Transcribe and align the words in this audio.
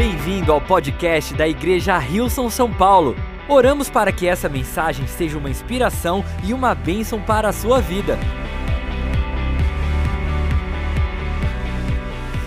Bem-vindo 0.00 0.50
ao 0.50 0.62
podcast 0.62 1.34
da 1.34 1.46
Igreja 1.46 1.98
Rilson 1.98 2.48
São 2.48 2.72
Paulo. 2.72 3.14
Oramos 3.46 3.90
para 3.90 4.10
que 4.10 4.26
essa 4.26 4.48
mensagem 4.48 5.06
seja 5.06 5.36
uma 5.36 5.50
inspiração 5.50 6.24
e 6.42 6.54
uma 6.54 6.74
bênção 6.74 7.20
para 7.20 7.50
a 7.50 7.52
sua 7.52 7.82
vida. 7.82 8.18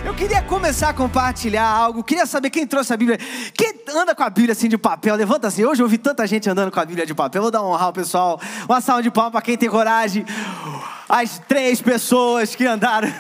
Eu 0.04 0.16
queria 0.16 0.42
começar 0.42 0.90
a 0.90 0.94
compartilhar 0.96 1.64
algo. 1.64 2.04
Queria 2.04 2.26
saber 2.26 2.50
quem 2.50 2.66
trouxe 2.66 2.92
a 2.92 2.98
Bíblia. 2.98 3.20
Quem 3.54 3.76
anda 3.96 4.16
com 4.16 4.24
a 4.24 4.32
Bíblia 4.32 4.54
assim 4.54 4.68
de 4.68 4.80
papel? 4.80 5.14
Levanta 5.14 5.46
assim. 5.46 5.64
Hoje 5.64 5.84
eu 5.84 5.88
vi 5.88 6.00
tanta 6.00 6.26
gente 6.26 6.50
andando 6.50 6.72
com 6.72 6.80
a 6.80 6.86
Bíblia 6.86 7.06
de 7.06 7.14
papel. 7.14 7.44
Vou 7.44 7.52
dar 7.52 7.62
uma 7.62 7.76
honra 7.76 7.86
ao 7.86 7.94
pessoal. 7.94 8.42
Uma 8.68 8.82
salva 8.82 9.04
de 9.04 9.12
palmas 9.12 9.32
para 9.32 9.44
quem 9.44 9.56
tem 9.56 9.70
coragem. 9.70 10.26
As 11.08 11.38
três 11.38 11.80
pessoas 11.80 12.56
que 12.56 12.66
andaram. 12.66 13.14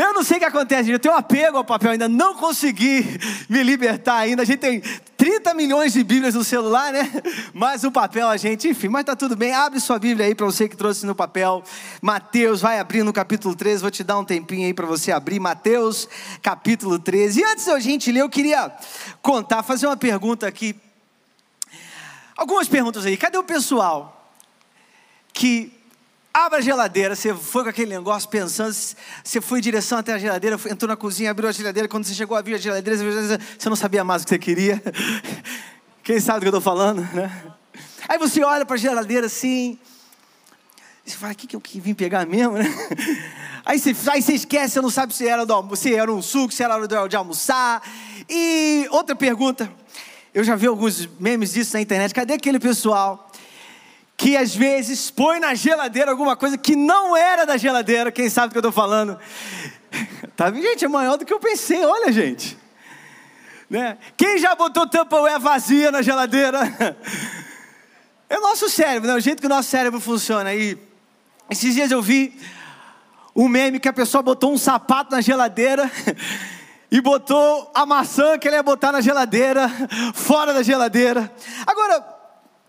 Eu 0.00 0.14
não 0.14 0.24
sei 0.24 0.38
o 0.38 0.40
que 0.40 0.46
acontece, 0.46 0.90
eu 0.90 0.98
tenho 0.98 1.14
apego 1.14 1.58
ao 1.58 1.64
papel, 1.64 1.90
ainda 1.90 2.08
não 2.08 2.34
consegui 2.34 3.04
me 3.50 3.62
libertar 3.62 4.16
ainda. 4.16 4.40
A 4.40 4.46
gente 4.46 4.58
tem 4.58 4.80
30 5.14 5.52
milhões 5.52 5.92
de 5.92 6.02
Bíblias 6.02 6.34
no 6.34 6.42
celular, 6.42 6.90
né? 6.90 7.06
Mas 7.52 7.84
o 7.84 7.92
papel 7.92 8.26
a 8.26 8.38
gente, 8.38 8.66
enfim, 8.66 8.88
mas 8.88 9.04
tá 9.04 9.14
tudo 9.14 9.36
bem. 9.36 9.52
Abre 9.52 9.78
sua 9.78 9.98
Bíblia 9.98 10.24
aí 10.24 10.34
para 10.34 10.46
você 10.46 10.66
que 10.66 10.74
trouxe 10.74 11.04
no 11.04 11.14
papel. 11.14 11.62
Mateus, 12.00 12.62
vai 12.62 12.78
abrir 12.78 13.02
no 13.02 13.12
capítulo 13.12 13.54
13, 13.54 13.82
vou 13.82 13.90
te 13.90 14.02
dar 14.02 14.18
um 14.18 14.24
tempinho 14.24 14.66
aí 14.66 14.72
para 14.72 14.86
você 14.86 15.12
abrir. 15.12 15.38
Mateus, 15.38 16.08
capítulo 16.40 16.98
13. 16.98 17.40
E 17.40 17.44
antes 17.44 17.66
da 17.66 17.78
gente 17.78 18.10
ler, 18.10 18.22
eu 18.22 18.30
queria 18.30 18.72
contar, 19.20 19.62
fazer 19.62 19.86
uma 19.86 19.98
pergunta 19.98 20.46
aqui. 20.46 20.74
Algumas 22.34 22.68
perguntas 22.68 23.04
aí. 23.04 23.18
Cadê 23.18 23.36
o 23.36 23.44
pessoal 23.44 24.32
que 25.30 25.78
Abra 26.32 26.58
a 26.58 26.60
geladeira, 26.60 27.16
você 27.16 27.34
foi 27.34 27.64
com 27.64 27.70
aquele 27.70 27.90
negócio 27.90 28.28
pensando, 28.28 28.72
você 28.72 29.40
foi 29.40 29.58
em 29.58 29.62
direção 29.62 29.98
até 29.98 30.12
a 30.12 30.18
geladeira, 30.18 30.56
entrou 30.70 30.88
na 30.88 30.96
cozinha, 30.96 31.28
abriu 31.32 31.48
a 31.48 31.52
geladeira, 31.52 31.88
quando 31.88 32.04
você 32.04 32.14
chegou 32.14 32.36
a 32.36 32.40
abrir 32.40 32.54
a 32.54 32.58
geladeira, 32.58 32.96
você 32.96 33.68
não 33.68 33.74
sabia 33.74 34.04
mais 34.04 34.22
o 34.22 34.26
que 34.26 34.30
você 34.30 34.38
queria. 34.38 34.80
Quem 36.04 36.20
sabe 36.20 36.38
do 36.38 36.42
que 36.42 36.46
eu 36.46 36.58
estou 36.58 36.60
falando, 36.60 37.00
né? 37.12 37.52
Aí 38.08 38.16
você 38.16 38.44
olha 38.44 38.64
para 38.64 38.76
a 38.76 38.78
geladeira 38.78 39.26
assim, 39.26 39.76
você 41.04 41.16
fala, 41.16 41.32
o 41.32 41.36
que, 41.36 41.48
que 41.48 41.56
eu 41.56 41.62
vim 41.82 41.94
pegar 41.94 42.24
mesmo, 42.24 42.58
né? 42.58 42.64
Aí 43.66 43.78
você, 43.78 43.94
aí 44.10 44.22
você 44.22 44.32
esquece, 44.32 44.72
você 44.72 44.80
não 44.80 44.88
sabe 44.88 45.14
se 45.14 45.28
era, 45.28 45.44
do, 45.44 45.76
se 45.76 45.94
era 45.94 46.10
um 46.10 46.22
suco, 46.22 46.52
se 46.52 46.62
era 46.62 46.74
de 47.06 47.14
almoçar. 47.14 47.82
E 48.26 48.88
outra 48.90 49.14
pergunta, 49.14 49.70
eu 50.32 50.42
já 50.42 50.56
vi 50.56 50.66
alguns 50.66 51.06
memes 51.20 51.52
disso 51.52 51.74
na 51.74 51.80
internet, 51.80 52.14
cadê 52.14 52.32
aquele 52.32 52.58
pessoal 52.58 53.30
que 54.20 54.36
às 54.36 54.54
vezes 54.54 55.10
põe 55.10 55.40
na 55.40 55.54
geladeira 55.54 56.10
alguma 56.10 56.36
coisa 56.36 56.58
que 56.58 56.76
não 56.76 57.16
era 57.16 57.46
da 57.46 57.56
geladeira, 57.56 58.12
quem 58.12 58.28
sabe 58.28 58.48
do 58.48 58.52
que 58.52 58.58
eu 58.58 58.68
estou 58.68 58.72
falando? 58.72 59.18
Tá, 60.36 60.50
gente, 60.52 60.84
é 60.84 60.88
maior 60.88 61.18
do 61.18 61.26
que 61.26 61.34
eu 61.34 61.40
pensei, 61.40 61.84
olha, 61.84 62.10
gente. 62.12 62.56
Né? 63.68 63.98
Quem 64.16 64.38
já 64.38 64.54
botou 64.54 64.86
Tupperware 64.86 65.38
vazia 65.38 65.90
na 65.90 66.02
geladeira? 66.02 66.60
É 68.28 68.38
o 68.38 68.42
nosso 68.42 68.68
cérebro, 68.68 69.08
né? 69.08 69.16
o 69.16 69.20
jeito 69.20 69.40
que 69.40 69.46
o 69.46 69.50
nosso 69.50 69.68
cérebro 69.68 69.98
funciona. 69.98 70.54
E 70.54 70.78
esses 71.50 71.74
dias 71.74 71.90
eu 71.90 72.00
vi 72.00 72.38
um 73.34 73.48
meme 73.48 73.80
que 73.80 73.88
a 73.88 73.92
pessoa 73.92 74.22
botou 74.22 74.52
um 74.52 74.56
sapato 74.56 75.10
na 75.10 75.20
geladeira 75.20 75.90
e 76.92 77.00
botou 77.00 77.72
a 77.74 77.84
maçã 77.84 78.38
que 78.38 78.46
ele 78.46 78.54
ia 78.54 78.62
botar 78.62 78.92
na 78.92 79.00
geladeira, 79.00 79.68
fora 80.14 80.54
da 80.54 80.62
geladeira. 80.62 81.28
Agora, 81.66 82.19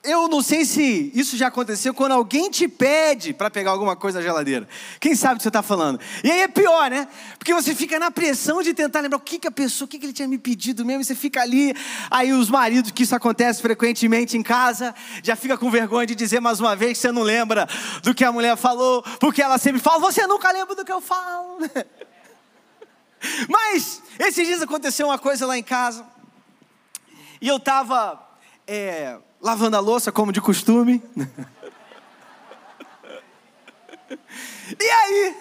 eu 0.03 0.27
não 0.27 0.41
sei 0.41 0.65
se 0.65 1.11
isso 1.13 1.37
já 1.37 1.47
aconteceu 1.47 1.93
quando 1.93 2.13
alguém 2.13 2.49
te 2.49 2.67
pede 2.67 3.33
para 3.33 3.51
pegar 3.51 3.69
alguma 3.69 3.95
coisa 3.95 4.17
na 4.17 4.25
geladeira. 4.25 4.67
Quem 4.99 5.15
sabe 5.15 5.35
o 5.35 5.37
que 5.37 5.43
você 5.43 5.49
está 5.49 5.61
falando? 5.61 5.99
E 6.23 6.31
aí 6.31 6.41
é 6.41 6.47
pior, 6.47 6.89
né? 6.89 7.07
Porque 7.37 7.53
você 7.53 7.75
fica 7.75 7.99
na 7.99 8.09
pressão 8.09 8.63
de 8.63 8.73
tentar 8.73 9.01
lembrar 9.01 9.17
o 9.17 9.21
que, 9.21 9.37
que 9.37 9.47
a 9.47 9.51
pessoa, 9.51 9.85
o 9.85 9.87
que, 9.87 9.99
que 9.99 10.07
ele 10.07 10.13
tinha 10.13 10.27
me 10.27 10.39
pedido 10.39 10.83
mesmo. 10.83 11.03
E 11.03 11.05
você 11.05 11.13
fica 11.13 11.41
ali. 11.41 11.75
Aí 12.09 12.33
os 12.33 12.49
maridos, 12.49 12.89
que 12.89 13.03
isso 13.03 13.15
acontece 13.15 13.61
frequentemente 13.61 14.35
em 14.35 14.41
casa, 14.41 14.95
já 15.21 15.35
fica 15.35 15.55
com 15.55 15.69
vergonha 15.69 16.07
de 16.07 16.15
dizer 16.15 16.39
mais 16.39 16.59
uma 16.59 16.75
vez 16.75 16.93
que 16.93 16.97
você 16.97 17.11
não 17.11 17.21
lembra 17.21 17.67
do 18.01 18.15
que 18.15 18.25
a 18.25 18.31
mulher 18.31 18.57
falou, 18.57 19.03
porque 19.19 19.39
ela 19.39 19.59
sempre 19.59 19.79
fala: 19.79 19.99
Você 19.99 20.25
nunca 20.25 20.51
lembra 20.51 20.73
do 20.73 20.83
que 20.83 20.91
eu 20.91 21.01
falo. 21.01 21.59
Mas 23.47 24.01
esses 24.17 24.47
dias 24.47 24.63
aconteceu 24.63 25.05
uma 25.05 25.19
coisa 25.19 25.45
lá 25.45 25.55
em 25.55 25.63
casa. 25.63 26.03
E 27.39 27.47
eu 27.47 27.57
estava. 27.57 28.19
É, 28.65 29.17
lavando 29.41 29.75
a 29.75 29.79
louça 29.79 30.11
como 30.11 30.31
de 30.31 30.39
costume. 30.39 31.01
e 34.79 34.89
aí, 34.89 35.35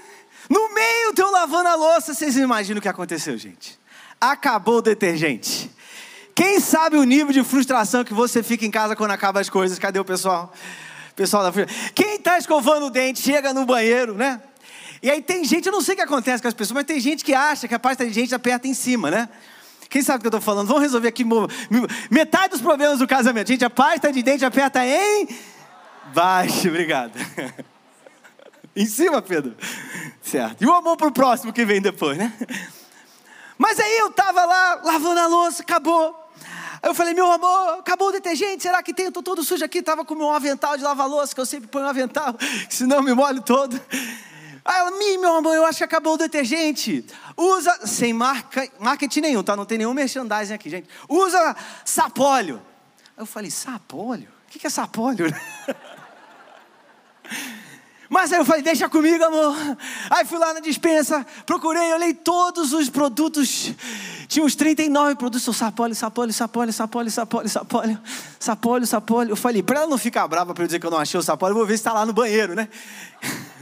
no 0.49 0.72
meio 0.72 1.12
eu 1.16 1.31
lavando 1.31 1.69
a 1.69 1.75
louça, 1.75 2.15
vocês 2.15 2.37
imaginam 2.37 2.78
o 2.78 2.83
que 2.83 2.89
aconteceu, 2.89 3.37
gente? 3.37 3.78
Acabou 4.19 4.78
o 4.78 4.83
detergente. 4.83 5.71
Quem 6.34 6.59
sabe 6.59 6.97
o 6.97 7.05
nível 7.05 7.33
de 7.33 7.44
frustração 7.44 8.03
que 8.03 8.15
você 8.15 8.43
fica 8.43 8.65
em 8.65 8.71
casa 8.71 8.97
quando 8.97 9.10
acaba 9.10 9.41
as 9.41 9.50
coisas? 9.50 9.78
Cadê 9.78 9.99
o 9.99 10.05
pessoal? 10.05 10.53
Pessoal 11.15 11.43
da 11.43 11.53
Quem 11.94 12.15
está 12.15 12.39
escovando 12.39 12.87
o 12.87 12.91
dente, 12.91 13.21
chega 13.21 13.53
no 13.53 13.66
banheiro, 13.66 14.15
né? 14.15 14.41
E 15.03 15.10
aí 15.10 15.21
tem 15.21 15.44
gente, 15.44 15.66
eu 15.66 15.72
não 15.72 15.83
sei 15.83 15.94
o 15.94 15.97
que 15.97 16.03
acontece 16.03 16.43
com 16.43 16.49
as 16.49 16.55
pessoas, 16.55 16.77
mas 16.77 16.84
tem 16.84 17.00
gente 17.00 17.25
que 17.25 17.34
acha 17.34 17.69
que 17.69 17.75
a 17.75 17.78
pasta 17.78 18.06
de 18.06 18.12
gente 18.12 18.34
aperta 18.34 18.66
em 18.66 18.75
cima, 18.75 19.10
né? 19.10 19.28
Quem 19.91 20.03
sabe 20.03 20.19
o 20.19 20.21
que 20.21 20.27
eu 20.28 20.31
estou 20.31 20.41
falando? 20.41 20.69
Vamos 20.69 20.83
resolver 20.83 21.09
aqui 21.09 21.25
metade 22.09 22.51
dos 22.51 22.61
problemas 22.61 23.01
do 23.01 23.09
casamento. 23.09 23.49
Gente, 23.49 23.65
a 23.65 23.71
pasta 23.71 24.12
de 24.12 24.23
dente 24.23 24.45
aperta 24.45 24.87
em 24.87 25.28
baixo, 26.15 26.69
obrigado. 26.69 27.12
em 28.75 28.87
cima, 28.87 29.21
Pedro. 29.21 29.56
Certo. 30.23 30.62
E 30.62 30.67
o 30.67 30.73
amor 30.73 30.97
pro 30.97 31.11
próximo 31.11 31.53
que 31.53 31.65
vem 31.65 31.81
depois, 31.81 32.17
né? 32.17 32.33
Mas 33.59 33.81
aí 33.81 33.99
eu 33.99 34.09
estava 34.09 34.45
lá 34.45 34.81
lavando 34.84 35.21
a 35.21 35.27
louça, 35.27 35.62
acabou. 35.62 36.17
Aí 36.83 36.89
eu 36.89 36.95
falei, 36.95 37.12
meu 37.12 37.31
amor, 37.31 37.81
acabou 37.81 38.09
o 38.09 38.12
detergente, 38.12 38.62
será 38.62 38.83
que 38.83 38.95
tem? 38.95 39.07
Eu 39.07 39.12
todo 39.12 39.43
sujo 39.43 39.65
aqui, 39.65 39.78
estava 39.78 40.05
com 40.05 40.15
o 40.15 40.17
meu 40.17 40.31
avental 40.31 40.77
de 40.77 40.84
lavar 40.84 41.09
louça, 41.09 41.34
que 41.34 41.41
eu 41.41 41.47
sempre 41.47 41.69
ponho 41.69 41.84
um 41.84 41.89
avental, 41.89 42.34
senão 42.71 43.03
me 43.03 43.12
molho 43.12 43.43
todo. 43.43 43.78
Aí 44.70 44.78
ela, 44.78 44.92
meu 44.92 45.34
amor, 45.34 45.53
eu 45.56 45.66
acho 45.66 45.78
que 45.78 45.84
acabou 45.84 46.14
o 46.14 46.16
detergente. 46.16 47.04
Usa, 47.36 47.88
sem 47.88 48.12
marca, 48.12 48.70
marketing 48.78 49.20
nenhum, 49.22 49.42
tá? 49.42 49.56
Não 49.56 49.64
tem 49.64 49.78
nenhum 49.78 49.92
merchandising 49.92 50.54
aqui, 50.54 50.70
gente. 50.70 50.88
Usa 51.08 51.56
sapólio. 51.84 52.62
Aí 53.16 53.22
eu 53.22 53.26
falei, 53.26 53.50
sapólio? 53.50 54.28
O 54.47 54.48
que 54.48 54.64
é 54.64 54.70
sapólio? 54.70 55.26
Mas 58.09 58.32
aí 58.32 58.38
eu 58.38 58.44
falei, 58.44 58.62
deixa 58.62 58.88
comigo, 58.88 59.25
amor. 59.25 59.56
Aí 60.09 60.25
fui 60.25 60.38
lá 60.38 60.54
na 60.54 60.60
dispensa, 60.60 61.26
procurei, 61.44 61.92
olhei 61.92 62.14
todos 62.14 62.72
os 62.72 62.88
produtos. 62.88 63.75
Tinha 64.28 64.47
uns 64.47 64.54
39 64.54 65.16
produtos, 65.16 65.56
sapólio, 65.56 65.97
sapólio, 65.97 66.32
sapólio, 66.32 66.72
sapólio, 66.72 67.10
sapólio, 67.10 67.50
sapólio, 67.50 68.00
sapólio, 68.38 68.86
sapólio. 68.86 69.32
Eu 69.32 69.36
falei, 69.36 69.64
para 69.64 69.80
ela 69.80 69.88
não 69.88 69.98
ficar 69.98 70.28
brava 70.28 70.54
para 70.54 70.62
eu 70.62 70.69
dizer 70.69 70.78
que 70.78 70.86
eu 70.86 70.92
não 70.92 70.98
achei 70.98 71.19
o 71.19 71.22
sapólio, 71.25 71.54
eu 71.54 71.59
vou 71.59 71.66
ver 71.66 71.76
se 71.76 71.80
está 71.80 71.92
lá 71.92 72.06
no 72.06 72.12
banheiro, 72.12 72.54
né? 72.54 72.69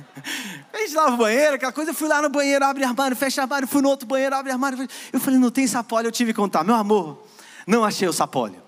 A 0.72 0.78
gente 0.78 0.94
lava 0.94 1.14
o 1.14 1.16
banheiro, 1.16 1.54
aquela 1.54 1.72
coisa. 1.72 1.90
Eu 1.90 1.94
fui 1.94 2.08
lá 2.08 2.22
no 2.22 2.28
banheiro, 2.28 2.64
abre 2.64 2.84
armário, 2.84 3.16
fecha 3.16 3.42
armário. 3.42 3.66
Fui 3.66 3.82
no 3.82 3.88
outro 3.88 4.06
banheiro, 4.06 4.34
abre 4.34 4.52
armário. 4.52 4.88
Eu 5.12 5.20
falei, 5.20 5.38
não 5.38 5.50
tem 5.50 5.66
sapólio. 5.66 6.08
Eu 6.08 6.12
tive 6.12 6.32
que 6.32 6.36
contar, 6.36 6.64
meu 6.64 6.74
amor, 6.74 7.22
não 7.66 7.84
achei 7.84 8.08
o 8.08 8.12
sapólio. 8.12 8.62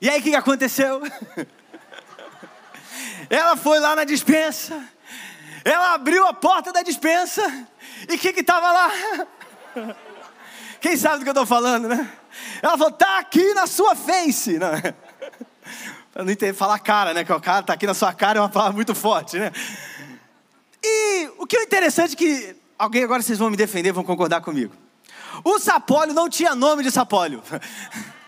E 0.00 0.08
aí 0.08 0.20
o 0.20 0.22
que 0.22 0.34
aconteceu? 0.34 1.02
Ela 3.28 3.56
foi 3.56 3.80
lá 3.80 3.96
na 3.96 4.04
dispensa. 4.04 4.82
Ela 5.64 5.94
abriu 5.94 6.26
a 6.26 6.32
porta 6.32 6.72
da 6.72 6.82
dispensa. 6.82 7.42
E 8.08 8.14
o 8.14 8.18
que 8.18 8.28
estava 8.28 8.72
lá? 8.72 8.90
Quem 10.80 10.96
sabe 10.96 11.18
do 11.18 11.22
que 11.24 11.28
eu 11.28 11.32
estou 11.32 11.46
falando, 11.46 11.88
né? 11.88 12.08
Ela 12.62 12.78
falou, 12.78 12.92
tá 12.92 13.18
aqui 13.18 13.52
na 13.54 13.66
sua 13.66 13.96
face. 13.96 14.58
Não. 14.58 14.70
Para 16.18 16.24
não 16.24 16.32
entender, 16.32 16.52
falar 16.52 16.80
cara, 16.80 17.14
né? 17.14 17.22
Que 17.22 17.32
o 17.32 17.40
cara 17.40 17.62
tá 17.62 17.74
aqui 17.74 17.86
na 17.86 17.94
sua 17.94 18.12
cara 18.12 18.40
é 18.40 18.42
uma 18.42 18.48
palavra 18.48 18.72
muito 18.72 18.92
forte, 18.92 19.38
né? 19.38 19.52
E 20.82 21.30
o 21.38 21.46
que 21.46 21.56
é 21.56 21.62
interessante 21.62 22.14
é 22.14 22.16
que 22.16 22.56
alguém 22.76 23.04
agora 23.04 23.22
vocês 23.22 23.38
vão 23.38 23.48
me 23.48 23.56
defender, 23.56 23.92
vão 23.92 24.02
concordar 24.02 24.40
comigo. 24.40 24.74
O 25.44 25.60
sapólio 25.60 26.12
não 26.12 26.28
tinha 26.28 26.56
nome 26.56 26.82
de 26.82 26.90
sapólio. 26.90 27.40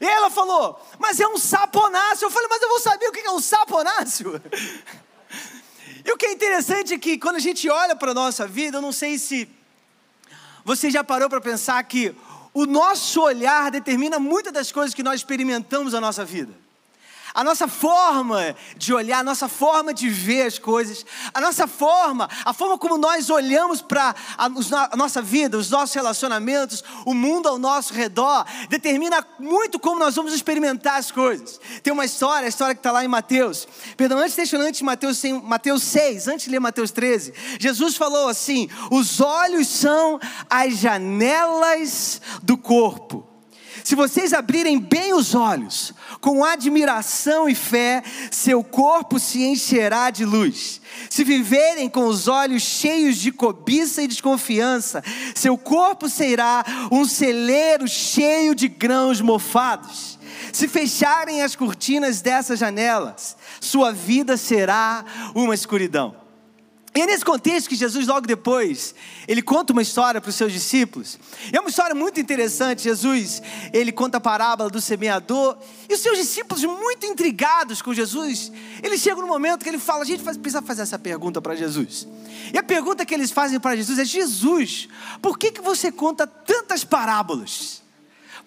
E 0.00 0.04
ela 0.04 0.30
falou, 0.30 0.80
mas 0.96 1.18
é 1.18 1.26
um 1.26 1.38
saponáceo. 1.38 2.26
Eu 2.26 2.30
falei, 2.30 2.48
mas 2.48 2.62
eu 2.62 2.68
vou 2.68 2.78
saber 2.78 3.08
o 3.08 3.12
que 3.12 3.20
é 3.20 3.30
um 3.30 3.40
saponáceo. 3.40 4.40
E 6.04 6.12
o 6.12 6.16
que 6.16 6.26
é 6.26 6.32
interessante 6.32 6.94
é 6.94 6.98
que 6.98 7.18
quando 7.18 7.36
a 7.36 7.40
gente 7.40 7.68
olha 7.68 7.94
para 7.94 8.10
a 8.10 8.14
nossa 8.14 8.46
vida, 8.46 8.78
eu 8.78 8.82
não 8.82 8.92
sei 8.92 9.18
se 9.18 9.48
você 10.64 10.90
já 10.90 11.04
parou 11.04 11.28
para 11.28 11.40
pensar 11.40 11.82
que 11.84 12.14
o 12.52 12.66
nosso 12.66 13.20
olhar 13.20 13.70
determina 13.70 14.18
muitas 14.18 14.52
das 14.52 14.72
coisas 14.72 14.94
que 14.94 15.02
nós 15.02 15.20
experimentamos 15.20 15.92
na 15.92 16.00
nossa 16.00 16.24
vida. 16.24 16.66
A 17.38 17.44
nossa 17.44 17.68
forma 17.68 18.56
de 18.76 18.92
olhar, 18.92 19.20
a 19.20 19.22
nossa 19.22 19.48
forma 19.48 19.94
de 19.94 20.08
ver 20.08 20.42
as 20.42 20.58
coisas, 20.58 21.06
a 21.32 21.40
nossa 21.40 21.68
forma, 21.68 22.28
a 22.44 22.52
forma 22.52 22.76
como 22.76 22.98
nós 22.98 23.30
olhamos 23.30 23.80
para 23.80 24.12
a, 24.36 24.48
nossa 24.96 25.22
vida, 25.22 25.56
os 25.56 25.70
nossos 25.70 25.94
relacionamentos, 25.94 26.82
o 27.06 27.14
mundo 27.14 27.48
ao 27.48 27.56
nosso 27.56 27.94
redor, 27.94 28.44
determina 28.68 29.24
muito 29.38 29.78
como 29.78 30.00
nós 30.00 30.16
vamos 30.16 30.32
experimentar 30.32 30.98
as 30.98 31.12
coisas. 31.12 31.60
Tem 31.80 31.92
uma 31.92 32.04
história, 32.04 32.46
a 32.46 32.48
história 32.48 32.74
que 32.74 32.80
está 32.80 32.90
lá 32.90 33.04
em 33.04 33.08
Mateus, 33.08 33.68
perdão, 33.96 34.18
antes 34.18 34.34
deixa 34.34 34.58
antes 34.58 34.82
Mateus, 34.82 35.22
Mateus 35.44 35.84
6, 35.84 36.26
antes 36.26 36.46
de 36.46 36.50
ler 36.50 36.58
Mateus 36.58 36.90
13, 36.90 37.32
Jesus 37.60 37.96
falou 37.96 38.26
assim: 38.26 38.68
os 38.90 39.20
olhos 39.20 39.68
são 39.68 40.18
as 40.50 40.76
janelas 40.78 42.20
do 42.42 42.58
corpo. 42.58 43.27
Se 43.88 43.94
vocês 43.94 44.34
abrirem 44.34 44.78
bem 44.78 45.14
os 45.14 45.34
olhos, 45.34 45.94
com 46.20 46.44
admiração 46.44 47.48
e 47.48 47.54
fé, 47.54 48.02
seu 48.30 48.62
corpo 48.62 49.18
se 49.18 49.42
encherá 49.42 50.10
de 50.10 50.26
luz. 50.26 50.78
Se 51.08 51.24
viverem 51.24 51.88
com 51.88 52.04
os 52.04 52.28
olhos 52.28 52.62
cheios 52.62 53.16
de 53.16 53.32
cobiça 53.32 54.02
e 54.02 54.06
desconfiança, 54.06 55.02
seu 55.34 55.56
corpo 55.56 56.06
será 56.06 56.62
um 56.92 57.06
celeiro 57.06 57.88
cheio 57.88 58.54
de 58.54 58.68
grãos 58.68 59.22
mofados. 59.22 60.18
Se 60.52 60.68
fecharem 60.68 61.40
as 61.40 61.56
cortinas 61.56 62.20
dessas 62.20 62.58
janelas, 62.58 63.38
sua 63.58 63.90
vida 63.90 64.36
será 64.36 65.02
uma 65.34 65.54
escuridão. 65.54 66.27
E 66.98 67.00
é 67.00 67.06
nesse 67.06 67.24
contexto 67.24 67.68
que 67.68 67.76
Jesus, 67.76 68.08
logo 68.08 68.26
depois, 68.26 68.92
ele 69.28 69.40
conta 69.40 69.72
uma 69.72 69.82
história 69.82 70.20
para 70.20 70.30
os 70.30 70.34
seus 70.34 70.52
discípulos. 70.52 71.16
É 71.52 71.60
uma 71.60 71.70
história 71.70 71.94
muito 71.94 72.18
interessante. 72.18 72.82
Jesus, 72.82 73.40
ele 73.72 73.92
conta 73.92 74.18
a 74.18 74.20
parábola 74.20 74.68
do 74.68 74.80
semeador. 74.80 75.56
E 75.88 75.94
os 75.94 76.00
seus 76.00 76.18
discípulos, 76.18 76.64
muito 76.64 77.06
intrigados 77.06 77.80
com 77.80 77.94
Jesus, 77.94 78.50
eles 78.82 79.00
chegam 79.00 79.22
no 79.22 79.28
momento 79.28 79.62
que 79.62 79.68
ele 79.68 79.78
fala: 79.78 80.02
a 80.02 80.04
gente 80.04 80.24
precisa 80.24 80.60
fazer 80.60 80.82
essa 80.82 80.98
pergunta 80.98 81.40
para 81.40 81.54
Jesus. 81.54 82.04
E 82.52 82.58
a 82.58 82.64
pergunta 82.64 83.06
que 83.06 83.14
eles 83.14 83.30
fazem 83.30 83.60
para 83.60 83.76
Jesus 83.76 83.96
é: 84.00 84.04
Jesus, 84.04 84.88
por 85.22 85.38
que, 85.38 85.52
que 85.52 85.60
você 85.60 85.92
conta 85.92 86.26
tantas 86.26 86.82
parábolas? 86.82 87.80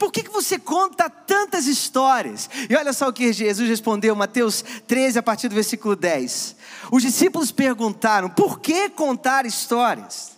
Por 0.01 0.12
que, 0.12 0.24
que 0.24 0.31
você 0.31 0.57
conta 0.57 1.09
tantas 1.09 1.68
histórias? 1.68 2.50
E 2.68 2.75
olha 2.75 2.92
só 2.92 3.07
o 3.07 3.13
que 3.13 3.31
Jesus 3.31 3.69
respondeu, 3.69 4.15
Mateus 4.15 4.65
13, 4.88 5.19
a 5.19 5.24
partir 5.24 5.47
do 5.47 5.54
versículo 5.54 5.95
10. 5.95 6.56
Os 6.89 7.04
discípulos 7.04 7.51
perguntaram: 7.51 8.30
por 8.30 8.60
que 8.60 8.89
contar 8.89 9.45
histórias? 9.45 10.31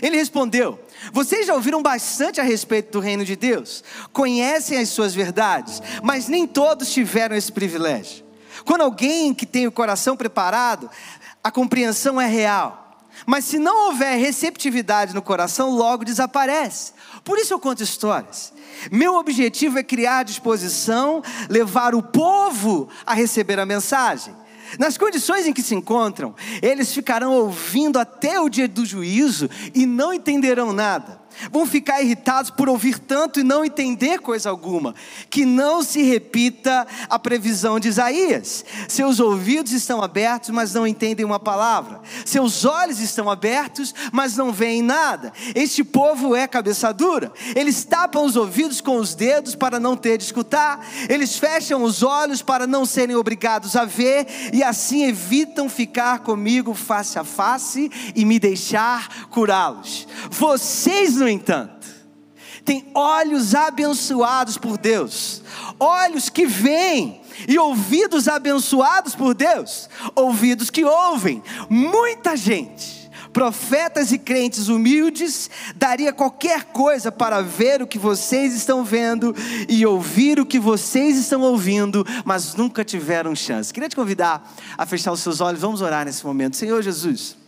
Ele 0.00 0.16
respondeu: 0.16 0.78
Vocês 1.12 1.46
já 1.46 1.54
ouviram 1.54 1.82
bastante 1.82 2.40
a 2.40 2.44
respeito 2.44 2.92
do 2.92 3.00
reino 3.00 3.24
de 3.24 3.36
Deus, 3.36 3.82
conhecem 4.12 4.78
as 4.78 4.88
suas 4.88 5.14
verdades, 5.14 5.82
mas 6.02 6.28
nem 6.28 6.46
todos 6.46 6.92
tiveram 6.92 7.36
esse 7.36 7.50
privilégio. 7.50 8.24
Quando 8.64 8.82
alguém 8.82 9.34
que 9.34 9.46
tem 9.46 9.66
o 9.66 9.72
coração 9.72 10.16
preparado, 10.16 10.90
a 11.42 11.50
compreensão 11.50 12.20
é 12.20 12.26
real. 12.26 12.78
Mas 13.26 13.44
se 13.44 13.58
não 13.58 13.88
houver 13.88 14.16
receptividade 14.18 15.14
no 15.14 15.20
coração, 15.20 15.70
logo 15.70 16.04
desaparece. 16.04 16.92
Por 17.24 17.38
isso 17.38 17.52
eu 17.52 17.58
conto 17.58 17.82
histórias. 17.82 18.52
Meu 18.90 19.16
objetivo 19.16 19.78
é 19.78 19.82
criar 19.82 20.22
disposição, 20.22 21.22
levar 21.48 21.94
o 21.94 22.02
povo 22.02 22.88
a 23.04 23.12
receber 23.12 23.58
a 23.58 23.66
mensagem. 23.66 24.34
Nas 24.78 24.96
condições 24.96 25.46
em 25.46 25.52
que 25.52 25.62
se 25.62 25.74
encontram, 25.74 26.34
eles 26.62 26.92
ficarão 26.92 27.32
ouvindo 27.34 27.98
até 27.98 28.40
o 28.40 28.48
dia 28.48 28.68
do 28.68 28.84
juízo 28.84 29.48
e 29.74 29.86
não 29.86 30.12
entenderão 30.12 30.72
nada 30.72 31.19
vão 31.50 31.66
ficar 31.66 32.02
irritados 32.02 32.50
por 32.50 32.68
ouvir 32.68 32.98
tanto 32.98 33.40
e 33.40 33.44
não 33.44 33.64
entender 33.64 34.18
coisa 34.18 34.50
alguma. 34.50 34.94
Que 35.28 35.44
não 35.44 35.82
se 35.82 36.02
repita 36.02 36.86
a 37.08 37.18
previsão 37.18 37.78
de 37.78 37.88
Isaías. 37.88 38.64
Seus 38.88 39.20
ouvidos 39.20 39.72
estão 39.72 40.02
abertos, 40.02 40.50
mas 40.50 40.74
não 40.74 40.86
entendem 40.86 41.24
uma 41.24 41.38
palavra. 41.38 42.00
Seus 42.24 42.64
olhos 42.64 43.00
estão 43.00 43.30
abertos, 43.30 43.94
mas 44.12 44.36
não 44.36 44.52
veem 44.52 44.82
nada. 44.82 45.32
Este 45.54 45.84
povo 45.84 46.34
é 46.34 46.46
cabeça 46.46 46.92
dura. 46.92 47.32
Eles 47.54 47.84
tapam 47.84 48.24
os 48.24 48.36
ouvidos 48.36 48.80
com 48.80 48.96
os 48.96 49.14
dedos 49.14 49.54
para 49.54 49.78
não 49.78 49.96
ter 49.96 50.18
de 50.18 50.24
escutar. 50.24 50.86
Eles 51.08 51.36
fecham 51.36 51.82
os 51.82 52.02
olhos 52.02 52.42
para 52.42 52.66
não 52.66 52.84
serem 52.84 53.16
obrigados 53.16 53.76
a 53.76 53.84
ver 53.84 54.26
e 54.52 54.62
assim 54.62 55.04
evitam 55.04 55.68
ficar 55.68 56.20
comigo 56.20 56.74
face 56.74 57.18
a 57.18 57.24
face 57.24 57.90
e 58.14 58.24
me 58.24 58.38
deixar 58.38 59.28
curá-los. 59.28 60.06
Vocês 60.30 61.16
no 61.16 61.28
entanto, 61.30 61.86
têm 62.64 62.90
olhos 62.94 63.54
abençoados 63.54 64.58
por 64.58 64.76
Deus, 64.76 65.42
olhos 65.78 66.28
que 66.28 66.46
veem, 66.46 67.20
e 67.48 67.58
ouvidos 67.58 68.28
abençoados 68.28 69.14
por 69.14 69.34
Deus, 69.34 69.88
ouvidos 70.14 70.70
que 70.70 70.84
ouvem. 70.84 71.42
Muita 71.68 72.36
gente, 72.36 73.10
profetas 73.32 74.12
e 74.12 74.18
crentes 74.18 74.68
humildes, 74.68 75.48
daria 75.76 76.12
qualquer 76.12 76.64
coisa 76.64 77.10
para 77.10 77.40
ver 77.40 77.82
o 77.82 77.86
que 77.86 77.98
vocês 77.98 78.54
estão 78.54 78.84
vendo 78.84 79.34
e 79.68 79.86
ouvir 79.86 80.38
o 80.38 80.46
que 80.46 80.58
vocês 80.58 81.16
estão 81.16 81.40
ouvindo, 81.42 82.04
mas 82.24 82.54
nunca 82.54 82.84
tiveram 82.84 83.34
chance. 83.34 83.72
Queria 83.72 83.88
te 83.88 83.96
convidar 83.96 84.54
a 84.76 84.84
fechar 84.84 85.12
os 85.12 85.20
seus 85.20 85.40
olhos, 85.40 85.60
vamos 85.60 85.80
orar 85.80 86.04
nesse 86.04 86.24
momento. 86.24 86.56
Senhor 86.56 86.82
Jesus. 86.82 87.39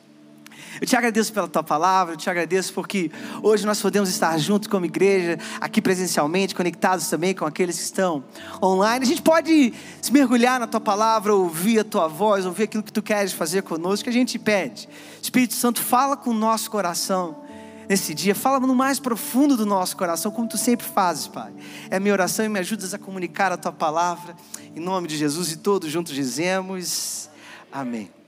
Eu 0.83 0.87
te 0.87 0.97
agradeço 0.97 1.33
pela 1.33 1.47
tua 1.47 1.63
palavra, 1.63 2.15
eu 2.15 2.17
te 2.17 2.29
agradeço 2.29 2.75
porque 2.75 3.09
hoje 3.41 3.65
nós 3.65 3.81
podemos 3.81 4.09
estar 4.09 4.37
juntos 4.37 4.67
como 4.67 4.85
igreja, 4.85 5.39
aqui 5.61 5.81
presencialmente, 5.81 6.57
conectados 6.57 7.09
também 7.09 7.37
com 7.37 7.45
aqueles 7.45 7.77
que 7.77 7.85
estão 7.85 8.25
online. 8.61 9.05
A 9.05 9.07
gente 9.07 9.23
pode 9.23 9.73
se 10.01 10.13
mergulhar 10.13 10.59
na 10.59 10.67
tua 10.67 10.81
palavra, 10.81 11.33
ouvir 11.33 11.79
a 11.79 11.85
tua 11.85 12.09
voz, 12.09 12.45
ouvir 12.45 12.65
aquilo 12.65 12.83
que 12.83 12.93
tu 12.93 13.01
queres 13.01 13.33
fazer 13.33 13.63
conosco, 13.63 14.03
que 14.03 14.11
a 14.11 14.13
gente 14.13 14.41
pede. 14.41 14.89
Espírito 15.23 15.55
Santo, 15.55 15.81
fala 15.81 16.17
com 16.17 16.31
o 16.31 16.35
nosso 16.35 16.69
coração 16.69 17.45
nesse 17.89 18.13
dia, 18.13 18.35
fala 18.35 18.59
no 18.59 18.75
mais 18.75 18.99
profundo 18.99 19.57
do 19.57 19.65
nosso 19.65 19.97
coração, 19.97 20.33
como 20.33 20.49
tu 20.49 20.59
sempre 20.59 20.85
fazes, 20.85 21.29
Pai. 21.29 21.53
É 21.91 21.99
a 21.99 22.01
minha 22.01 22.13
oração 22.13 22.45
e 22.45 22.49
me 22.49 22.59
ajudas 22.59 22.93
a 22.93 22.99
comunicar 22.99 23.53
a 23.53 23.57
tua 23.57 23.71
palavra. 23.71 24.35
Em 24.75 24.81
nome 24.81 25.07
de 25.07 25.17
Jesus 25.17 25.53
e 25.53 25.59
todos 25.59 25.93
juntos 25.93 26.13
dizemos: 26.13 27.31
Amém. 27.71 28.22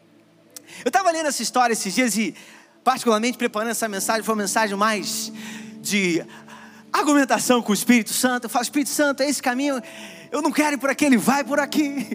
Eu 0.83 0.89
estava 0.89 1.11
lendo 1.11 1.27
essa 1.27 1.43
história 1.43 1.73
esses 1.73 1.95
dias 1.95 2.17
e, 2.17 2.35
particularmente, 2.83 3.37
preparando 3.37 3.71
essa 3.71 3.87
mensagem, 3.87 4.23
foi 4.23 4.35
uma 4.35 4.43
mensagem 4.43 4.77
mais 4.77 5.31
de 5.81 6.25
argumentação 6.93 7.61
com 7.61 7.73
o 7.73 7.75
Espírito 7.75 8.13
Santo. 8.13 8.45
Eu 8.45 8.51
falo, 8.51 8.63
Espírito 8.63 8.91
Santo, 8.91 9.23
é 9.23 9.29
esse 9.29 9.43
caminho, 9.43 9.81
eu 10.33 10.41
não 10.41 10.51
quero 10.51 10.75
ir 10.75 10.79
por 10.79 10.91
aqui, 10.91 11.05
ele 11.05 11.19
vai 11.19 11.45
por 11.45 11.61
aqui. 11.61 12.09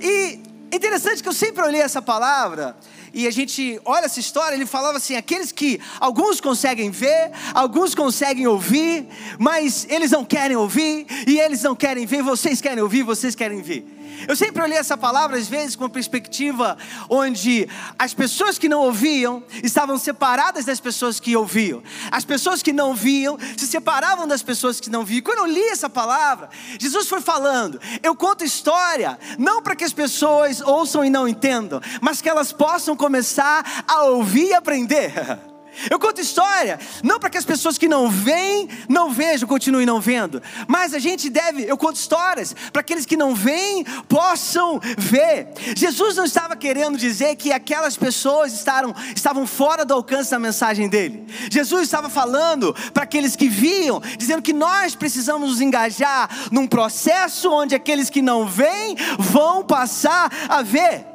E 0.00 0.40
interessante 0.72 1.22
que 1.22 1.28
eu 1.28 1.32
sempre 1.32 1.62
olhei 1.62 1.80
essa 1.82 2.00
palavra 2.00 2.76
e 3.12 3.26
a 3.26 3.30
gente 3.30 3.80
olha 3.84 4.04
essa 4.04 4.20
história, 4.20 4.54
ele 4.54 4.66
falava 4.66 4.98
assim: 4.98 5.16
aqueles 5.16 5.50
que 5.50 5.80
alguns 5.98 6.40
conseguem 6.40 6.90
ver, 6.90 7.32
alguns 7.52 7.94
conseguem 7.94 8.46
ouvir, 8.46 9.08
mas 9.38 9.86
eles 9.88 10.10
não 10.10 10.24
querem 10.24 10.56
ouvir, 10.56 11.06
e 11.26 11.38
eles 11.38 11.62
não 11.62 11.74
querem 11.74 12.06
ver, 12.06 12.22
vocês 12.22 12.60
querem 12.60 12.82
ouvir, 12.82 13.02
vocês 13.02 13.34
querem 13.34 13.60
ver. 13.62 13.84
Eu 14.28 14.36
sempre 14.36 14.62
olhei 14.62 14.78
essa 14.78 14.96
palavra, 14.96 15.36
às 15.36 15.48
vezes, 15.48 15.76
com 15.76 15.84
uma 15.84 15.90
perspectiva 15.90 16.76
onde 17.08 17.68
as 17.98 18.14
pessoas 18.14 18.58
que 18.58 18.68
não 18.68 18.80
ouviam 18.80 19.42
estavam 19.62 19.98
separadas 19.98 20.64
das 20.64 20.80
pessoas 20.80 21.18
que 21.18 21.36
ouviam. 21.36 21.82
As 22.10 22.24
pessoas 22.24 22.62
que 22.62 22.72
não 22.72 22.94
viam 22.94 23.38
se 23.56 23.66
separavam 23.66 24.26
das 24.26 24.42
pessoas 24.42 24.80
que 24.80 24.90
não 24.90 25.04
viam. 25.04 25.22
Quando 25.22 25.38
eu 25.38 25.46
li 25.46 25.64
essa 25.68 25.88
palavra, 25.88 26.50
Jesus 26.78 27.08
foi 27.08 27.20
falando: 27.20 27.80
eu 28.02 28.14
conto 28.14 28.44
história, 28.44 29.18
não 29.38 29.62
para 29.62 29.76
que 29.76 29.84
as 29.84 29.92
pessoas 29.92 30.60
ouçam 30.60 31.04
e 31.04 31.10
não 31.10 31.28
entendam, 31.28 31.80
mas 32.00 32.20
que 32.20 32.28
elas 32.28 32.52
possam 32.52 32.96
começar 32.96 33.84
a 33.86 34.04
ouvir 34.04 34.48
e 34.48 34.54
aprender. 34.54 35.40
Eu 35.90 35.98
conto 35.98 36.20
história, 36.20 36.78
não 37.02 37.18
para 37.18 37.30
que 37.30 37.38
as 37.38 37.44
pessoas 37.44 37.78
que 37.78 37.88
não 37.88 38.10
veem, 38.10 38.68
não 38.88 39.10
vejam, 39.10 39.48
continuem 39.48 39.86
não 39.86 40.00
vendo, 40.00 40.42
mas 40.66 40.94
a 40.94 40.98
gente 40.98 41.28
deve, 41.28 41.64
eu 41.64 41.76
conto 41.76 41.96
histórias 41.96 42.54
para 42.72 42.80
aqueles 42.80 43.06
que 43.06 43.16
não 43.16 43.34
veem, 43.34 43.84
possam 44.08 44.80
ver. 44.98 45.48
Jesus 45.76 46.16
não 46.16 46.24
estava 46.24 46.56
querendo 46.56 46.98
dizer 46.98 47.36
que 47.36 47.52
aquelas 47.52 47.96
pessoas 47.96 48.52
estavam, 48.52 48.94
estavam 49.14 49.46
fora 49.46 49.84
do 49.84 49.94
alcance 49.94 50.30
da 50.30 50.38
mensagem 50.38 50.88
dele. 50.88 51.26
Jesus 51.50 51.82
estava 51.82 52.08
falando 52.08 52.74
para 52.92 53.04
aqueles 53.04 53.36
que 53.36 53.48
viam, 53.48 54.00
dizendo 54.18 54.42
que 54.42 54.52
nós 54.52 54.94
precisamos 54.94 55.50
nos 55.50 55.60
engajar 55.60 56.28
num 56.50 56.66
processo 56.66 57.50
onde 57.50 57.74
aqueles 57.74 58.10
que 58.10 58.22
não 58.22 58.46
veem 58.46 58.96
vão 59.18 59.62
passar 59.64 60.30
a 60.48 60.62
ver. 60.62 61.09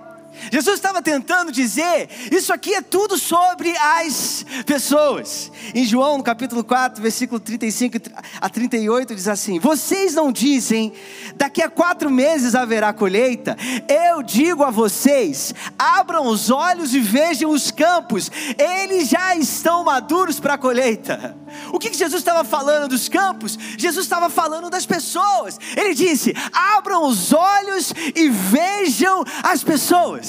Jesus 0.52 0.76
estava 0.76 1.02
tentando 1.02 1.52
dizer: 1.52 2.10
isso 2.32 2.54
aqui 2.54 2.74
é 2.76 2.82
tudo 2.82 3.18
sobre 3.18 3.76
as 3.78 4.46
pessoas. 4.66 5.52
Em 5.74 5.86
João, 5.86 6.18
no 6.18 6.24
capítulo 6.24 6.64
4, 6.64 7.02
versículo 7.02 7.40
35 7.40 7.98
a 8.40 8.50
38, 8.50 9.16
diz 9.16 9.28
assim: 9.28 9.60
Vocês 9.60 10.14
não 10.14 10.32
dizem, 10.32 10.94
daqui 11.36 11.62
a 11.62 11.70
quatro 11.70 12.10
meses 12.10 12.56
haverá 12.56 12.94
colheita? 12.94 13.58
Eu 13.88 14.22
digo 14.22 14.64
a 14.64 14.72
vocês: 14.72 15.54
abram 15.78 16.28
os 16.28 16.50
olhos 16.50 16.94
e 16.94 17.00
vejam 17.00 17.52
os 17.52 17.72
campos, 17.72 18.32
eles 18.58 19.10
já 19.10 19.36
estão 19.36 19.84
maduros 19.84 20.40
para 20.40 20.56
a 20.56 20.58
colheita. 20.58 21.36
O 21.72 21.80
que, 21.80 21.90
que 21.90 21.98
Jesus 21.98 22.22
estava 22.22 22.44
falando 22.44 22.90
dos 22.90 23.08
campos? 23.08 23.58
Jesus 23.78 24.06
estava 24.06 24.30
falando 24.30 24.70
das 24.70 24.86
pessoas. 24.86 25.58
Ele 25.76 25.94
disse: 25.94 26.34
abram 26.54 27.08
os 27.08 27.34
olhos 27.34 27.94
e 28.16 28.30
vejam 28.30 29.24
as 29.44 29.64
pessoas. 29.64 30.25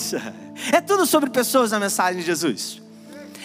É 0.72 0.80
tudo 0.80 1.06
sobre 1.06 1.30
pessoas 1.30 1.70
na 1.70 1.80
mensagem 1.80 2.20
de 2.20 2.26
Jesus. 2.26 2.82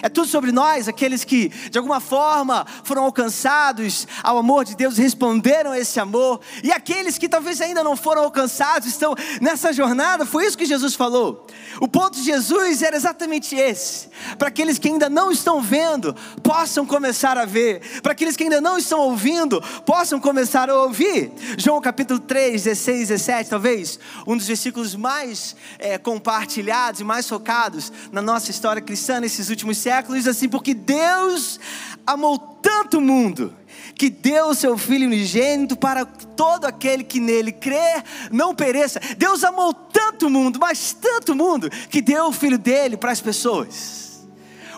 É 0.01 0.09
tudo 0.09 0.27
sobre 0.27 0.51
nós, 0.51 0.87
aqueles 0.87 1.23
que 1.23 1.49
de 1.69 1.77
alguma 1.77 1.99
forma 1.99 2.65
foram 2.83 3.03
alcançados 3.03 4.07
ao 4.23 4.37
amor 4.37 4.65
de 4.65 4.75
Deus, 4.75 4.97
responderam 4.97 5.71
a 5.71 5.79
esse 5.79 5.99
amor, 5.99 6.41
e 6.63 6.71
aqueles 6.71 7.17
que 7.17 7.29
talvez 7.29 7.61
ainda 7.61 7.83
não 7.83 7.95
foram 7.95 8.23
alcançados, 8.23 8.87
estão 8.87 9.15
nessa 9.39 9.71
jornada, 9.71 10.25
foi 10.25 10.47
isso 10.47 10.57
que 10.57 10.65
Jesus 10.65 10.95
falou. 10.95 11.45
O 11.79 11.87
ponto 11.87 12.17
de 12.17 12.23
Jesus 12.23 12.81
era 12.81 12.95
exatamente 12.95 13.55
esse: 13.55 14.09
para 14.39 14.47
aqueles 14.47 14.79
que 14.79 14.87
ainda 14.87 15.07
não 15.07 15.31
estão 15.31 15.61
vendo, 15.61 16.15
possam 16.41 16.85
começar 16.85 17.37
a 17.37 17.45
ver, 17.45 18.01
para 18.01 18.13
aqueles 18.13 18.35
que 18.35 18.43
ainda 18.43 18.59
não 18.59 18.77
estão 18.77 18.99
ouvindo, 18.99 19.61
possam 19.85 20.19
começar 20.19 20.69
a 20.69 20.75
ouvir. 20.75 21.31
João 21.57 21.79
capítulo 21.79 22.19
3, 22.19 22.63
16, 22.63 23.09
17, 23.09 23.49
talvez 23.49 23.99
um 24.25 24.35
dos 24.35 24.47
versículos 24.47 24.95
mais 24.95 25.55
é, 25.77 25.97
compartilhados 25.97 27.01
e 27.01 27.03
mais 27.03 27.27
focados 27.27 27.91
na 28.11 28.21
nossa 28.21 28.49
história 28.49 28.81
cristã 28.81 29.19
nesses 29.19 29.49
últimos 29.49 29.77
séculos 29.77 29.90
século 29.91 30.17
diz 30.17 30.27
assim: 30.27 30.47
Porque 30.47 30.73
Deus 30.73 31.59
amou 32.07 32.37
tanto 32.37 32.99
o 32.99 33.01
mundo, 33.01 33.53
que 33.95 34.09
deu 34.09 34.47
o 34.47 34.55
seu 34.55 34.77
Filho 34.77 35.05
unigênito 35.07 35.75
para 35.75 36.05
todo 36.05 36.65
aquele 36.65 37.03
que 37.03 37.19
nele 37.19 37.51
crê, 37.51 38.01
não 38.31 38.55
pereça. 38.55 39.01
Deus 39.17 39.43
amou 39.43 39.73
tanto 39.73 40.27
o 40.27 40.29
mundo, 40.29 40.59
mas 40.59 40.93
tanto 40.93 41.33
o 41.33 41.35
mundo, 41.35 41.69
que 41.69 42.01
deu 42.01 42.27
o 42.27 42.31
Filho 42.31 42.57
dele 42.57 42.95
para 42.95 43.11
as 43.11 43.19
pessoas. 43.19 44.10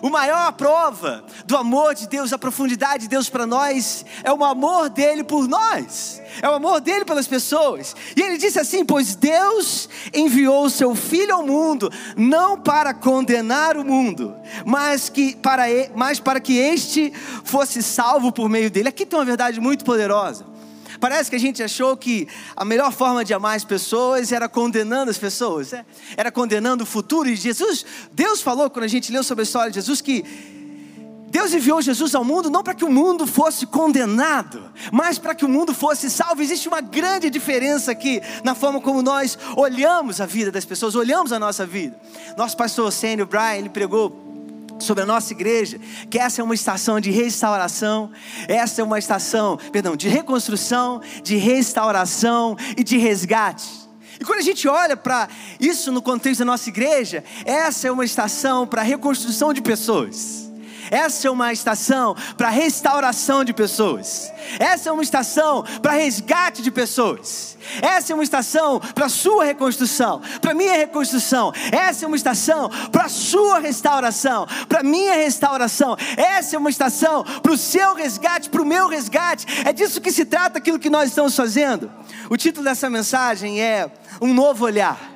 O 0.04 0.10
maior 0.10 0.52
prova 0.52 1.24
do 1.46 1.56
amor 1.56 1.96
de 1.96 2.10
Deus, 2.10 2.34
a 2.34 2.38
profundidade 2.38 3.04
de 3.04 3.08
Deus 3.08 3.30
para 3.30 3.48
nós, 3.48 4.06
é 4.22 4.34
o 4.34 4.44
amor 4.44 4.90
dele 4.90 5.24
por 5.24 5.48
nós, 5.48 6.22
é 6.42 6.50
o 6.50 6.56
amor 6.56 6.82
dele 6.82 7.06
pelas 7.06 7.26
pessoas. 7.26 7.96
E 8.14 8.22
ele 8.22 8.38
disse 8.38 8.60
assim: 8.60 8.84
Pois 8.84 9.16
Deus 9.16 9.88
enviou 10.14 10.66
o 10.66 10.70
seu 10.70 10.94
Filho 10.94 11.34
ao 11.34 11.48
mundo, 11.48 11.90
não 12.18 12.60
para 12.60 12.94
condenar 12.94 13.78
o 13.78 13.86
mundo, 13.86 14.36
mas, 14.66 15.08
que 15.08 15.38
para, 15.38 15.64
mas 15.96 16.20
para 16.20 16.42
que 16.42 16.58
este 16.58 17.14
fosse 17.46 17.82
salvo 17.82 18.30
por 18.30 18.50
meio 18.50 18.70
dele. 18.70 18.90
Aqui 18.90 19.06
tem 19.06 19.18
uma 19.18 19.24
verdade 19.24 19.62
muito 19.62 19.86
poderosa. 19.86 20.46
Parece 21.04 21.30
que 21.30 21.36
a 21.36 21.40
gente 21.40 21.62
achou 21.62 21.98
que 21.98 22.30
a 22.56 22.64
melhor 22.64 22.90
forma 22.94 23.26
de 23.26 23.34
amar 23.34 23.58
as 23.58 23.66
pessoas 23.66 24.32
era 24.32 24.48
condenando 24.48 25.12
as 25.12 25.18
pessoas, 25.18 25.74
né? 25.74 25.86
era 26.16 26.32
condenando 26.32 26.86
o 26.86 26.88
futuro. 26.88 27.28
E 27.28 27.36
Jesus, 27.36 27.86
Deus 28.14 28.42
falou 28.42 28.70
quando 28.70 28.86
a 28.86 28.88
gente 28.88 29.12
leu 29.12 29.22
sobre 29.22 29.42
a 29.42 29.44
história 29.44 29.70
de 29.70 29.76
Jesus 29.76 30.00
que 30.00 30.24
Deus 31.30 31.54
enviou 31.54 31.82
Jesus 31.82 32.16
ao 32.16 32.24
mundo 32.24 32.50
não 32.50 32.64
para 32.64 32.74
que 32.74 32.86
o 32.86 32.90
mundo 32.90 33.28
fosse 33.28 33.66
condenado, 33.66 34.72
mas 34.94 35.20
para 35.20 35.36
que 35.36 35.44
o 35.44 35.50
mundo 35.50 35.74
fosse 35.74 36.10
salvo. 36.10 36.42
Existe 36.42 36.70
uma 36.70 36.80
grande 36.80 37.30
diferença 37.30 37.92
aqui 37.92 38.22
na 38.42 38.56
forma 38.56 38.80
como 38.80 39.02
nós 39.02 39.38
olhamos 39.58 40.22
a 40.22 40.26
vida 40.26 40.54
das 40.54 40.64
pessoas, 40.64 40.96
olhamos 40.96 41.34
a 41.34 41.38
nossa 41.38 41.66
vida. 41.66 42.00
Nosso 42.38 42.56
pastor 42.56 42.90
Sênio 42.94 43.26
Brian, 43.26 43.58
ele 43.58 43.70
pregou 43.70 44.33
sobre 44.80 45.04
a 45.04 45.06
nossa 45.06 45.34
igreja, 45.34 45.80
que 46.10 46.20
essa 46.20 46.42
é 46.42 46.44
uma 46.44 46.54
estação 46.54 47.00
de 47.00 47.12
restauração, 47.12 48.12
essa 48.48 48.82
é 48.82 48.84
uma 48.84 49.00
estação, 49.00 49.58
perdão, 49.72 49.96
de 49.96 50.10
reconstrução, 50.10 51.02
de 51.24 51.38
restauração 51.38 52.58
e 52.78 52.84
de 52.84 52.98
resgate. 52.98 53.84
E 54.20 54.26
quando 54.26 54.40
a 54.40 54.44
gente 54.44 54.68
olha 54.68 54.96
para 54.96 55.28
isso 55.60 55.92
no 55.92 56.02
contexto 56.02 56.40
da 56.40 56.46
nossa 56.46 56.70
igreja, 56.70 57.24
essa 57.46 57.88
é 57.88 57.92
uma 57.92 58.06
estação 58.06 58.68
para 58.68 58.82
reconstrução 58.82 59.54
de 59.54 59.62
pessoas. 59.62 60.43
Essa 60.92 61.28
é 61.28 61.32
uma 61.32 61.52
estação 61.52 62.16
para 62.38 62.50
restauração 62.50 63.44
de 63.44 63.54
pessoas. 63.54 64.32
Essa 64.60 64.90
é 64.90 64.92
uma 64.92 65.04
estação 65.04 65.64
para 65.82 65.94
resgate 65.94 66.62
de 66.62 66.72
pessoas. 66.72 67.58
Essa 67.82 68.12
é 68.12 68.16
uma 68.16 68.24
estação 68.24 68.80
para 68.80 69.10
sua 69.10 69.46
reconstrução, 69.46 70.22
para 70.42 70.54
minha 70.54 70.74
reconstrução. 70.74 71.54
Essa 71.72 72.06
é 72.06 72.08
uma 72.08 72.18
estação 72.18 72.70
para 72.92 73.08
sua 73.08 73.60
restauração, 73.60 74.48
para 74.68 74.84
minha 74.84 75.14
restauração. 75.14 75.96
Essa 76.18 76.56
é 76.56 76.60
uma 76.60 76.70
estação 76.70 77.24
para 77.24 77.52
o 77.52 77.58
seu 77.58 77.96
resgate, 77.96 78.50
para 78.50 78.62
o 78.62 78.66
meu 78.66 78.88
resgate. 78.88 79.46
É 79.66 79.72
disso 79.72 80.02
que 80.02 80.12
se 80.12 80.26
trata 80.26 80.58
aquilo 80.58 80.80
que 80.80 80.90
nós 80.90 81.10
estamos 81.10 81.36
fazendo. 81.36 81.90
O 82.30 82.38
título 82.38 82.66
dessa 82.66 82.90
mensagem 82.90 83.62
é 83.62 83.90
Um 84.22 84.34
Novo 84.34 84.66
Olhar. 84.66 85.13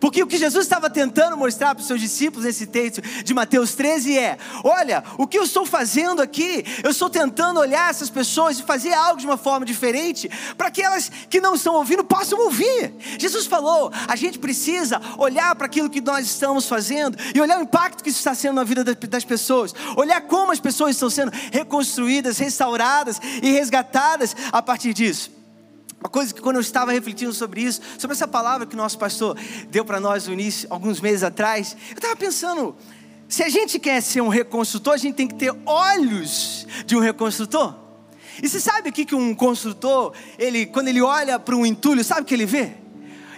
Porque 0.00 0.22
o 0.22 0.26
que 0.26 0.38
Jesus 0.38 0.64
estava 0.64 0.88
tentando 0.88 1.36
mostrar 1.36 1.74
para 1.74 1.80
os 1.80 1.86
seus 1.86 2.00
discípulos 2.00 2.44
nesse 2.44 2.66
texto 2.66 3.02
de 3.02 3.34
Mateus 3.34 3.74
13 3.74 4.18
é: 4.18 4.38
olha, 4.64 5.02
o 5.16 5.26
que 5.26 5.38
eu 5.38 5.42
estou 5.42 5.64
fazendo 5.66 6.20
aqui, 6.20 6.64
eu 6.82 6.90
estou 6.90 7.10
tentando 7.10 7.60
olhar 7.60 7.90
essas 7.90 8.10
pessoas 8.10 8.58
e 8.58 8.62
fazer 8.62 8.92
algo 8.92 9.20
de 9.20 9.26
uma 9.26 9.36
forma 9.36 9.64
diferente, 9.64 10.30
para 10.56 10.70
que 10.70 10.82
elas 10.82 11.10
que 11.28 11.40
não 11.40 11.54
estão 11.54 11.74
ouvindo 11.74 12.04
possam 12.04 12.38
ouvir. 12.40 12.92
Jesus 13.18 13.46
falou: 13.46 13.92
a 14.06 14.16
gente 14.16 14.38
precisa 14.38 15.00
olhar 15.16 15.54
para 15.54 15.66
aquilo 15.66 15.90
que 15.90 16.00
nós 16.00 16.26
estamos 16.26 16.66
fazendo 16.66 17.18
e 17.34 17.40
olhar 17.40 17.58
o 17.58 17.62
impacto 17.62 18.02
que 18.02 18.10
isso 18.10 18.18
está 18.18 18.34
sendo 18.34 18.56
na 18.56 18.64
vida 18.64 18.84
das 18.84 19.24
pessoas, 19.24 19.74
olhar 19.96 20.20
como 20.22 20.52
as 20.52 20.60
pessoas 20.60 20.92
estão 20.92 21.10
sendo 21.10 21.32
reconstruídas, 21.52 22.38
restauradas 22.38 23.20
e 23.42 23.50
resgatadas 23.50 24.34
a 24.52 24.62
partir 24.62 24.92
disso. 24.92 25.37
Uma 26.00 26.08
coisa 26.08 26.32
que 26.32 26.40
quando 26.40 26.56
eu 26.56 26.60
estava 26.60 26.92
refletindo 26.92 27.32
sobre 27.32 27.62
isso, 27.62 27.80
sobre 27.98 28.14
essa 28.14 28.28
palavra 28.28 28.66
que 28.66 28.74
o 28.74 28.78
nosso 28.78 28.98
pastor 28.98 29.36
deu 29.68 29.84
para 29.84 29.98
nós 29.98 30.26
no 30.26 30.32
início, 30.32 30.68
alguns 30.70 31.00
meses 31.00 31.24
atrás, 31.24 31.76
eu 31.90 31.96
estava 31.96 32.14
pensando, 32.14 32.76
se 33.28 33.42
a 33.42 33.48
gente 33.48 33.78
quer 33.80 34.00
ser 34.00 34.20
um 34.20 34.28
reconstrutor, 34.28 34.94
a 34.94 34.96
gente 34.96 35.16
tem 35.16 35.26
que 35.26 35.34
ter 35.34 35.52
olhos 35.66 36.66
de 36.86 36.96
um 36.96 37.00
reconstrutor. 37.00 37.74
E 38.40 38.48
você 38.48 38.60
sabe 38.60 38.90
o 38.90 38.92
que, 38.92 39.12
um 39.14 39.34
construtor, 39.34 40.12
ele, 40.38 40.66
quando 40.66 40.86
ele 40.86 41.02
olha 41.02 41.38
para 41.38 41.56
um 41.56 41.66
entulho, 41.66 42.04
sabe 42.04 42.22
o 42.22 42.24
que 42.24 42.34
ele 42.34 42.46
vê? 42.46 42.74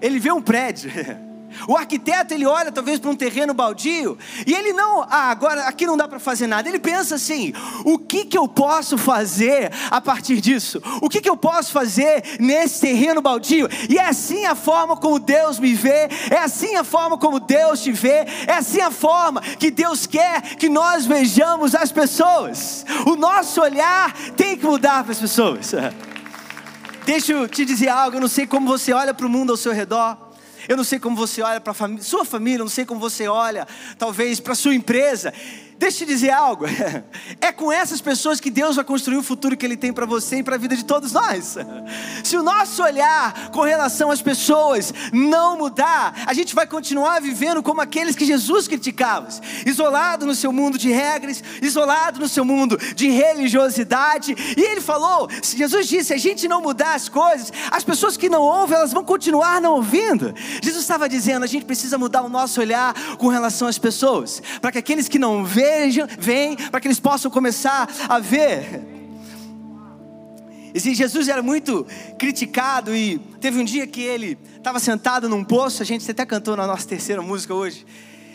Ele 0.03 0.19
vê 0.19 0.31
um 0.31 0.43
prédio. 0.43 0.91
O 1.69 1.77
arquiteto 1.77 2.35
ele 2.35 2.47
olha 2.47 2.73
talvez 2.73 2.99
para 2.99 3.11
um 3.11 3.17
terreno 3.17 3.55
baldio 3.55 4.19
e 4.47 4.53
ele 4.53 4.73
não, 4.73 5.03
ah, 5.03 5.31
agora 5.31 5.63
aqui 5.65 5.87
não 5.87 5.97
dá 5.97 6.09
para 6.09 6.19
fazer 6.19 6.47
nada. 6.47 6.69
Ele 6.69 6.79
pensa 6.79 7.15
assim: 7.15 7.53
o 7.85 7.99
que 7.99 8.25
que 8.25 8.37
eu 8.37 8.49
posso 8.49 8.97
fazer 8.97 9.73
a 9.91 10.01
partir 10.01 10.41
disso? 10.41 10.83
O 11.01 11.09
que 11.09 11.21
que 11.21 11.29
eu 11.29 11.37
posso 11.37 11.73
fazer 11.73 12.39
nesse 12.39 12.81
terreno 12.81 13.21
baldio? 13.21 13.69
E 13.89 13.99
é 13.99 14.07
assim 14.07 14.45
a 14.45 14.55
forma 14.55 14.97
como 14.97 15.19
Deus 15.19 15.59
me 15.59 15.75
vê, 15.75 16.09
é 16.31 16.39
assim 16.39 16.77
a 16.77 16.85
forma 16.85 17.19
como 17.19 17.41
Deus 17.41 17.81
te 17.83 17.93
vê, 17.93 18.27
é 18.47 18.55
assim 18.55 18.81
a 18.81 18.91
forma 18.91 19.41
que 19.41 19.71
Deus 19.71 20.07
quer 20.07 20.57
que 20.57 20.69
nós 20.69 21.07
vejamos 21.07 21.75
as 21.75 21.93
pessoas. 21.93 22.85
O 23.07 23.17
nosso 23.17 23.61
olhar 23.61 24.13
tem 24.37 24.57
que 24.57 24.65
mudar 24.65 25.03
para 25.03 25.13
as 25.13 25.19
pessoas. 25.19 25.73
Deixa 27.05 27.33
eu 27.33 27.49
te 27.49 27.65
dizer 27.65 27.89
algo, 27.89 28.17
eu 28.17 28.21
não 28.21 28.29
sei 28.29 28.47
como 28.47 28.67
você 28.67 28.93
olha 28.93 29.13
para 29.13 29.27
o 29.27 29.29
mundo 29.29 29.51
ao 29.51 29.57
seu 29.57 29.73
redor. 29.73 30.30
Eu 30.69 30.77
não 30.77 30.85
sei 30.85 30.99
como 30.99 31.17
você 31.17 31.43
olha 31.43 31.61
para 31.61 31.75
sua 32.01 32.25
família, 32.25 32.59
eu 32.59 32.65
não 32.65 32.69
sei 32.69 32.85
como 32.85 33.01
você 33.01 33.29
olha, 33.29 33.67
talvez, 33.99 34.41
para 34.41 34.55
sua 34.55 34.75
empresa. 34.75 35.33
Deixa 35.81 36.05
eu 36.05 36.07
te 36.07 36.13
dizer 36.13 36.31
algo. 36.31 36.67
É 37.41 37.53
com 37.53 37.73
essas 37.73 38.03
pessoas 38.03 38.39
que 38.39 38.51
Deus 38.51 38.77
vai 38.77 38.85
construir 38.85 39.17
o 39.17 39.23
futuro 39.23 39.57
que 39.57 39.65
Ele 39.65 39.77
tem 39.77 39.93
para 39.93 40.05
você 40.05 40.39
e 40.39 40.43
para 40.43 40.57
a 40.57 40.59
vida 40.59 40.77
de 40.77 40.85
todos 40.85 41.13
nós. 41.13 41.57
Se 42.23 42.37
o 42.37 42.43
nosso 42.43 42.83
olhar 42.83 43.51
com 43.51 43.63
relação 43.63 44.11
às 44.11 44.21
pessoas 44.21 44.93
não 45.11 45.57
mudar, 45.57 46.15
a 46.27 46.35
gente 46.35 46.55
vai 46.55 46.67
continuar 46.67 47.21
vivendo 47.23 47.63
como 47.63 47.81
aqueles 47.81 48.15
que 48.15 48.27
Jesus 48.27 48.69
criticava, 48.69 49.29
isolado 49.65 50.27
no 50.27 50.35
seu 50.35 50.53
mundo 50.53 50.77
de 50.77 50.91
regras, 50.91 51.43
isolado 51.63 52.21
no 52.21 52.29
seu 52.29 52.45
mundo 52.45 52.77
de 52.95 53.09
religiosidade. 53.09 54.35
E 54.57 54.61
Ele 54.61 54.83
falou: 54.83 55.29
Jesus 55.43 55.89
disse, 55.89 56.07
se 56.07 56.15
a 56.15 56.19
gente 56.19 56.47
não 56.47 56.61
mudar 56.61 56.95
as 56.95 57.09
coisas, 57.09 57.51
as 57.71 57.85
pessoas 57.85 58.19
que 58.19 58.29
não 58.29 58.43
ouvem, 58.43 58.77
elas 58.77 58.93
vão 58.93 59.05
continuar 59.05 59.63
não 59.63 59.77
ouvindo. 59.77 60.35
Jesus 60.63 60.83
estava 60.83 61.09
dizendo: 61.09 61.45
a 61.45 61.49
gente 61.49 61.65
precisa 61.65 61.97
mudar 61.97 62.23
o 62.23 62.29
nosso 62.29 62.61
olhar 62.61 62.95
com 63.17 63.29
relação 63.29 63.67
às 63.67 63.79
pessoas, 63.79 64.43
para 64.61 64.73
que 64.73 64.79
aqueles 64.79 65.09
que 65.09 65.19
não 65.19 65.43
veem 65.43 65.70
vejam, 65.71 66.09
vem, 66.19 66.57
para 66.57 66.81
que 66.81 66.89
eles 66.89 66.99
possam 66.99 67.31
começar 67.31 67.89
a 68.09 68.19
ver. 68.19 68.83
E 70.75 70.95
Jesus 70.95 71.29
era 71.29 71.43
muito 71.43 71.87
criticado 72.19 72.95
e 72.95 73.19
teve 73.41 73.61
um 73.61 73.65
dia 73.65 73.87
que 73.87 74.01
ele 74.01 74.39
estava 74.57 74.79
sentado 74.79 75.29
num 75.29 75.43
poço, 75.45 75.83
a 75.83 75.87
gente 75.87 76.09
até 76.09 76.25
cantou 76.25 76.57
na 76.57 76.67
nossa 76.67 76.87
terceira 76.87 77.21
música 77.23 77.55
hoje. 77.55 77.85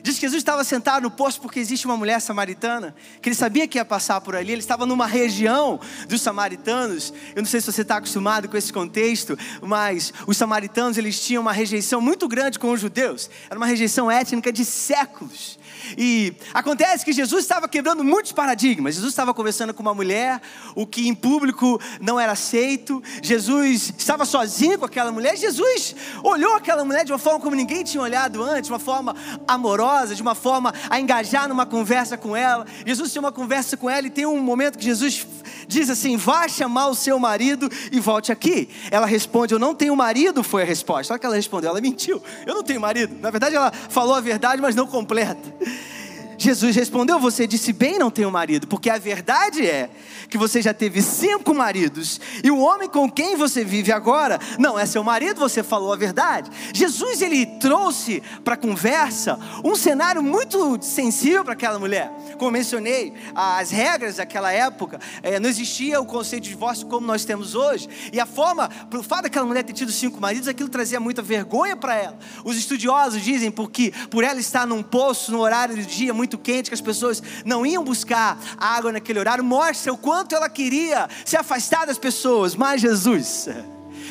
Diz 0.04 0.16
que 0.16 0.22
Jesus 0.22 0.42
estava 0.42 0.64
sentado 0.64 1.02
no 1.02 1.10
posto 1.10 1.42
porque 1.42 1.60
existe 1.60 1.88
uma 1.88 1.98
mulher 1.98 2.22
samaritana, 2.22 2.94
que 3.20 3.28
ele 3.28 3.36
sabia 3.36 3.68
que 3.68 3.80
ia 3.80 3.86
passar 3.86 4.22
por 4.22 4.36
ali, 4.36 4.52
ele 4.52 4.60
estava 4.60 4.86
numa 4.86 5.08
região 5.08 5.80
dos 6.08 6.22
samaritanos. 6.22 7.12
Eu 7.36 7.42
não 7.42 7.50
sei 7.50 7.60
se 7.60 7.72
você 7.72 7.82
está 7.82 7.98
acostumado 7.98 8.48
com 8.48 8.56
esse 8.56 8.72
contexto, 8.72 9.36
mas 9.64 10.14
os 10.28 10.38
samaritanos 10.38 11.00
eles 11.00 11.20
tinham 11.20 11.42
uma 11.42 11.52
rejeição 11.52 12.00
muito 12.00 12.28
grande 12.28 12.60
com 12.60 12.72
os 12.72 12.80
judeus, 12.80 13.32
era 13.50 13.58
uma 13.58 13.66
rejeição 13.66 14.12
étnica 14.12 14.52
de 14.52 14.64
séculos. 14.64 15.58
E 15.98 16.34
acontece 16.54 17.06
que 17.06 17.14
Jesus 17.14 17.44
estava 17.44 17.68
quebrando 17.68 18.04
muitos 18.04 18.32
paradigmas. 18.32 18.96
Jesus 18.96 19.12
estava 19.12 19.34
conversando 19.34 19.74
com 19.74 19.82
uma 19.82 19.94
mulher, 19.94 20.42
o 20.76 20.86
que 20.86 21.08
em 21.08 21.16
público 21.16 21.80
não 22.00 22.20
era 22.20 22.34
aceito. 22.34 23.02
Jesus 23.22 23.94
estava 23.98 24.26
sozinho 24.26 24.78
com 24.80 24.86
aquela 24.86 25.12
mulher. 25.12 25.38
Jesus 25.38 25.96
olhou 26.24 26.56
aquela 26.56 26.84
mulher 26.84 27.06
de 27.06 27.12
uma 27.12 27.20
forma 27.20 27.40
como 27.40 27.56
ninguém 27.56 27.84
tinha 27.84 28.02
olhado 28.02 28.44
antes, 28.44 28.70
uma 28.70 28.80
forma 28.80 29.16
amorosa, 29.48 30.16
de 30.16 30.22
uma 30.22 30.36
forma 30.36 30.74
a 30.90 31.00
engajar 31.00 31.48
numa 31.48 31.66
conversa 31.66 32.18
com 32.18 32.36
ela. 32.36 32.66
Jesus 32.86 33.12
tinha 33.12 33.22
uma 33.22 33.32
conversa 33.32 33.78
com 33.78 33.90
ela 33.90 34.08
e 34.08 34.10
tem 34.10 34.26
um 34.26 34.40
momento 34.40 34.78
que 34.78 34.86
Jesus 34.86 35.26
diz 35.68 35.90
assim: 35.90 36.18
Vá 36.18 36.48
chamar 36.48 36.88
o 36.88 36.96
seu 36.96 37.20
marido 37.20 37.70
e 37.92 38.00
volte 38.00 38.32
aqui. 38.32 38.70
Ela 38.92 39.06
responde: 39.06 39.54
Eu 39.54 39.60
não 39.60 39.74
tenho 39.76 39.96
marido, 39.96 40.44
foi 40.44 40.62
a 40.62 40.66
resposta. 40.66 41.14
Olha 41.14 41.20
que 41.20 41.26
ela 41.26 41.36
respondeu, 41.36 41.70
ela 41.70 41.82
mentiu. 41.82 42.22
Eu 42.46 42.54
não 42.54 42.64
tenho 42.64 42.80
marido. 42.80 43.16
Na 43.22 43.30
verdade, 43.30 43.56
ela 43.56 43.72
falou 43.72 44.16
a 44.16 44.22
verdade, 44.22 44.62
mas 44.62 44.76
não 44.76 44.88
completa. 44.88 45.54
Jesus 46.38 46.76
respondeu: 46.76 47.20
Você 47.20 47.48
disse 47.48 47.72
bem, 47.72 48.00
não 48.00 48.12
tenho 48.12 48.32
marido, 48.32 48.68
porque 48.68 48.90
a 48.90 48.98
verdade 48.98 49.66
é 49.66 49.90
que 50.30 50.38
você 50.38 50.62
já 50.62 50.74
teve 50.74 51.02
cinco 51.02 51.54
maridos 51.54 52.20
e 52.44 52.50
o 52.52 52.60
homem 52.60 52.90
com 52.90 53.10
quem 53.10 53.36
você 53.36 53.64
vive 53.64 53.92
agora 53.92 54.40
não 54.58 54.78
é 54.78 54.86
seu 54.86 55.04
marido, 55.04 55.40
você 55.40 55.64
falou 55.64 55.94
a 55.94 55.96
verdade. 55.96 56.50
Jesus 56.74 57.22
ele 57.22 57.46
trouxe 57.46 58.22
para 58.44 58.56
a 58.56 58.58
conversa 58.58 59.40
um 59.64 59.76
cenário 59.76 60.22
muito 60.22 60.80
sensível 60.82 61.44
para 61.44 61.54
aquela 61.54 61.80
mulher. 61.80 62.12
Como 62.38 62.52
mencionei, 62.52 63.14
as 63.34 63.72
regras 63.72 64.18
daquela 64.18 64.52
época 64.52 65.00
é, 65.22 65.40
não 65.40 65.50
existia 65.50 66.00
o 66.02 66.06
conceito 66.06 66.44
de 66.44 66.50
divórcio 66.50 66.88
como 66.88 67.06
nós 67.06 67.24
temos 67.24 67.56
hoje 67.56 67.88
e 68.12 68.20
a 68.20 68.26
forma, 68.26 68.70
pelo 68.90 69.04
fato 69.04 69.24
daquela 69.24 69.46
mulher 69.46 69.64
ter 69.64 69.74
tido 69.74 69.92
cinco 69.92 70.20
maridos, 70.20 70.48
aquilo 70.48 70.70
trazia 70.70 71.00
muita 71.00 71.22
vergonha 71.22 71.76
para 71.76 71.96
ela. 71.96 72.18
Os 72.44 72.58
estudiosos 72.58 73.22
dizem 73.22 73.52
porque 73.52 73.94
por 74.10 74.24
ela 74.24 74.40
estar 74.40 74.66
num 74.66 74.84
poço 74.84 75.32
no 75.32 75.40
horário 75.40 75.76
do 75.76 75.82
dia 75.84 76.14
muito 76.14 76.25
quente 76.38 76.70
que 76.70 76.74
as 76.74 76.82
pessoas 76.82 77.22
não 77.44 77.66
iam 77.66 77.84
buscar 77.84 78.38
água 78.58 78.92
naquele 78.92 79.20
horário, 79.20 79.44
mostra 79.44 79.94
o 79.94 79.98
quanto 79.98 80.36
ela 80.36 80.50
queria 80.50 81.08
se 81.24 81.38
afastar 81.38 81.86
das 81.86 81.98
pessoas, 81.98 82.56
mas 82.56 82.82
Jesus, 82.82 83.48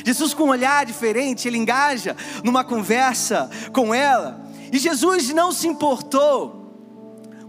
Jesus 0.04 0.34
com 0.34 0.44
um 0.44 0.50
olhar 0.50 0.86
diferente, 0.86 1.48
ele 1.48 1.58
engaja 1.58 2.16
numa 2.42 2.64
conversa 2.64 3.50
com 3.72 3.94
ela, 3.94 4.44
e 4.72 4.78
Jesus 4.78 5.28
não 5.30 5.52
se 5.52 5.66
importou 5.68 6.64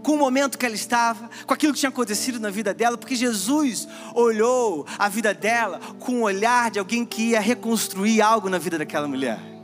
com 0.02 0.12
o 0.12 0.18
momento 0.18 0.56
que 0.56 0.64
ela 0.64 0.76
estava, 0.76 1.28
com 1.44 1.52
aquilo 1.52 1.72
que 1.72 1.80
tinha 1.80 1.90
acontecido 1.90 2.38
na 2.38 2.48
vida 2.48 2.72
dela, 2.72 2.96
porque 2.96 3.16
Jesus 3.16 3.88
olhou 4.14 4.86
a 4.96 5.08
vida 5.08 5.34
dela 5.34 5.80
com 5.98 6.20
o 6.20 6.22
olhar 6.22 6.70
de 6.70 6.78
alguém 6.78 7.04
que 7.04 7.30
ia 7.30 7.40
reconstruir 7.40 8.22
algo 8.22 8.48
na 8.48 8.56
vida 8.56 8.78
daquela 8.78 9.08
mulher. 9.08 9.55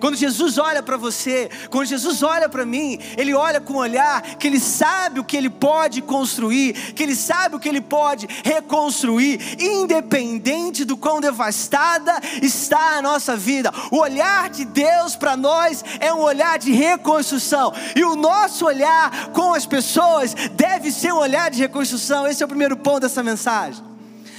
Quando 0.00 0.16
Jesus 0.16 0.58
olha 0.58 0.82
para 0.82 0.96
você, 0.96 1.50
quando 1.70 1.86
Jesus 1.86 2.22
olha 2.22 2.48
para 2.48 2.66
mim, 2.66 2.98
Ele 3.16 3.34
olha 3.34 3.60
com 3.60 3.74
um 3.74 3.78
olhar 3.78 4.22
que 4.36 4.46
Ele 4.46 4.60
sabe 4.60 5.20
o 5.20 5.24
que 5.24 5.36
Ele 5.36 5.50
pode 5.50 6.02
construir, 6.02 6.72
que 6.94 7.02
Ele 7.02 7.14
sabe 7.14 7.56
o 7.56 7.60
que 7.60 7.68
Ele 7.68 7.80
pode 7.80 8.28
reconstruir, 8.44 9.40
independente 9.60 10.84
do 10.84 10.96
quão 10.96 11.20
devastada 11.20 12.20
está 12.42 12.96
a 12.96 13.02
nossa 13.02 13.36
vida. 13.36 13.72
O 13.90 13.98
olhar 13.98 14.50
de 14.50 14.64
Deus 14.64 15.16
para 15.16 15.36
nós 15.36 15.84
é 16.00 16.12
um 16.12 16.20
olhar 16.20 16.58
de 16.58 16.72
reconstrução, 16.72 17.72
e 17.94 18.04
o 18.04 18.16
nosso 18.16 18.66
olhar 18.66 19.30
com 19.32 19.54
as 19.54 19.66
pessoas 19.66 20.34
deve 20.52 20.90
ser 20.90 21.12
um 21.12 21.18
olhar 21.18 21.50
de 21.50 21.58
reconstrução. 21.58 22.26
Esse 22.26 22.42
é 22.42 22.46
o 22.46 22.48
primeiro 22.48 22.76
ponto 22.76 23.00
dessa 23.00 23.22
mensagem. 23.22 23.84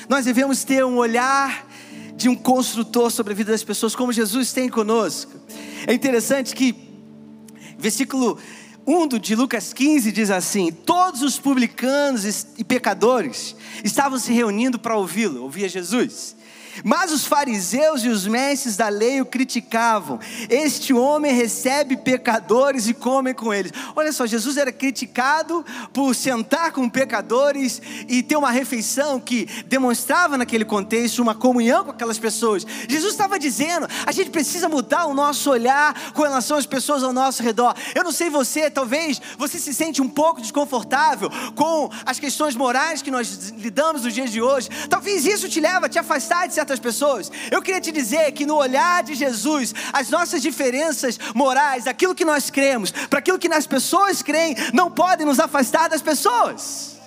Nós 0.09 0.25
devemos 0.25 0.63
ter 0.63 0.85
um 0.85 0.97
olhar 0.97 1.65
de 2.15 2.27
um 2.29 2.35
construtor 2.35 3.11
sobre 3.11 3.33
a 3.33 3.35
vida 3.35 3.51
das 3.51 3.63
pessoas, 3.63 3.95
como 3.95 4.11
Jesus 4.11 4.51
tem 4.51 4.69
conosco. 4.69 5.36
É 5.85 5.93
interessante 5.93 6.55
que, 6.55 6.75
versículo 7.77 8.39
1 8.85 9.19
de 9.19 9.35
Lucas 9.35 9.73
15 9.73 10.11
diz 10.11 10.31
assim: 10.31 10.71
Todos 10.71 11.21
os 11.21 11.37
publicanos 11.37 12.45
e 12.57 12.63
pecadores 12.63 13.55
estavam 13.83 14.17
se 14.17 14.31
reunindo 14.31 14.79
para 14.79 14.95
ouvi-lo, 14.95 15.43
ouvia 15.43 15.67
Jesus. 15.67 16.35
Mas 16.83 17.11
os 17.11 17.25
fariseus 17.25 18.03
e 18.03 18.09
os 18.09 18.27
mestres 18.27 18.75
da 18.75 18.89
lei 18.89 19.21
o 19.21 19.25
criticavam. 19.25 20.19
Este 20.49 20.93
homem 20.93 21.33
recebe 21.33 21.97
pecadores 21.97 22.87
e 22.87 22.93
come 22.93 23.33
com 23.33 23.53
eles. 23.53 23.71
Olha 23.95 24.11
só, 24.11 24.25
Jesus 24.25 24.57
era 24.57 24.71
criticado 24.71 25.65
por 25.93 26.13
sentar 26.15 26.71
com 26.71 26.89
pecadores 26.89 27.81
e 28.07 28.23
ter 28.23 28.35
uma 28.35 28.51
refeição 28.51 29.19
que 29.19 29.45
demonstrava 29.65 30.37
naquele 30.37 30.65
contexto 30.65 31.21
uma 31.21 31.35
comunhão 31.35 31.85
com 31.85 31.91
aquelas 31.91 32.17
pessoas. 32.17 32.65
Jesus 32.87 33.13
estava 33.13 33.39
dizendo: 33.39 33.87
a 34.05 34.11
gente 34.11 34.29
precisa 34.29 34.69
mudar 34.69 35.05
o 35.05 35.13
nosso 35.13 35.49
olhar 35.49 36.11
com 36.13 36.23
relação 36.23 36.57
às 36.57 36.65
pessoas 36.65 37.03
ao 37.03 37.13
nosso 37.13 37.41
redor. 37.43 37.75
Eu 37.95 38.03
não 38.03 38.11
sei 38.11 38.29
você, 38.29 38.69
talvez 38.69 39.21
você 39.37 39.59
se 39.59 39.73
sente 39.73 40.01
um 40.01 40.09
pouco 40.09 40.41
desconfortável 40.41 41.29
com 41.55 41.89
as 42.05 42.19
questões 42.19 42.55
morais 42.55 43.01
que 43.01 43.11
nós 43.11 43.49
lidamos 43.57 44.03
nos 44.03 44.13
dias 44.13 44.31
de 44.31 44.41
hoje. 44.41 44.69
Talvez 44.89 45.25
isso 45.25 45.49
te 45.49 45.59
leve 45.59 45.85
a 45.85 45.89
te 45.89 45.99
afastar 45.99 46.47
de 46.47 46.53
certas 46.53 46.66
certas 46.67 46.79
pessoas. 46.79 47.31
Eu 47.49 47.61
queria 47.61 47.79
te 47.79 47.91
dizer 47.91 48.33
que 48.33 48.45
no 48.45 48.55
olhar 48.55 49.01
de 49.01 49.15
Jesus, 49.15 49.73
as 49.93 50.09
nossas 50.09 50.41
diferenças 50.41 51.17
morais, 51.33 51.87
aquilo 51.87 52.13
que 52.13 52.25
nós 52.25 52.49
cremos, 52.49 52.91
para 52.91 53.19
aquilo 53.19 53.39
que 53.39 53.47
as 53.47 53.65
pessoas 53.65 54.21
creem, 54.21 54.55
não 54.73 54.91
podem 54.91 55.25
nos 55.25 55.39
afastar 55.39 55.87
das 55.87 56.01
pessoas. 56.01 56.97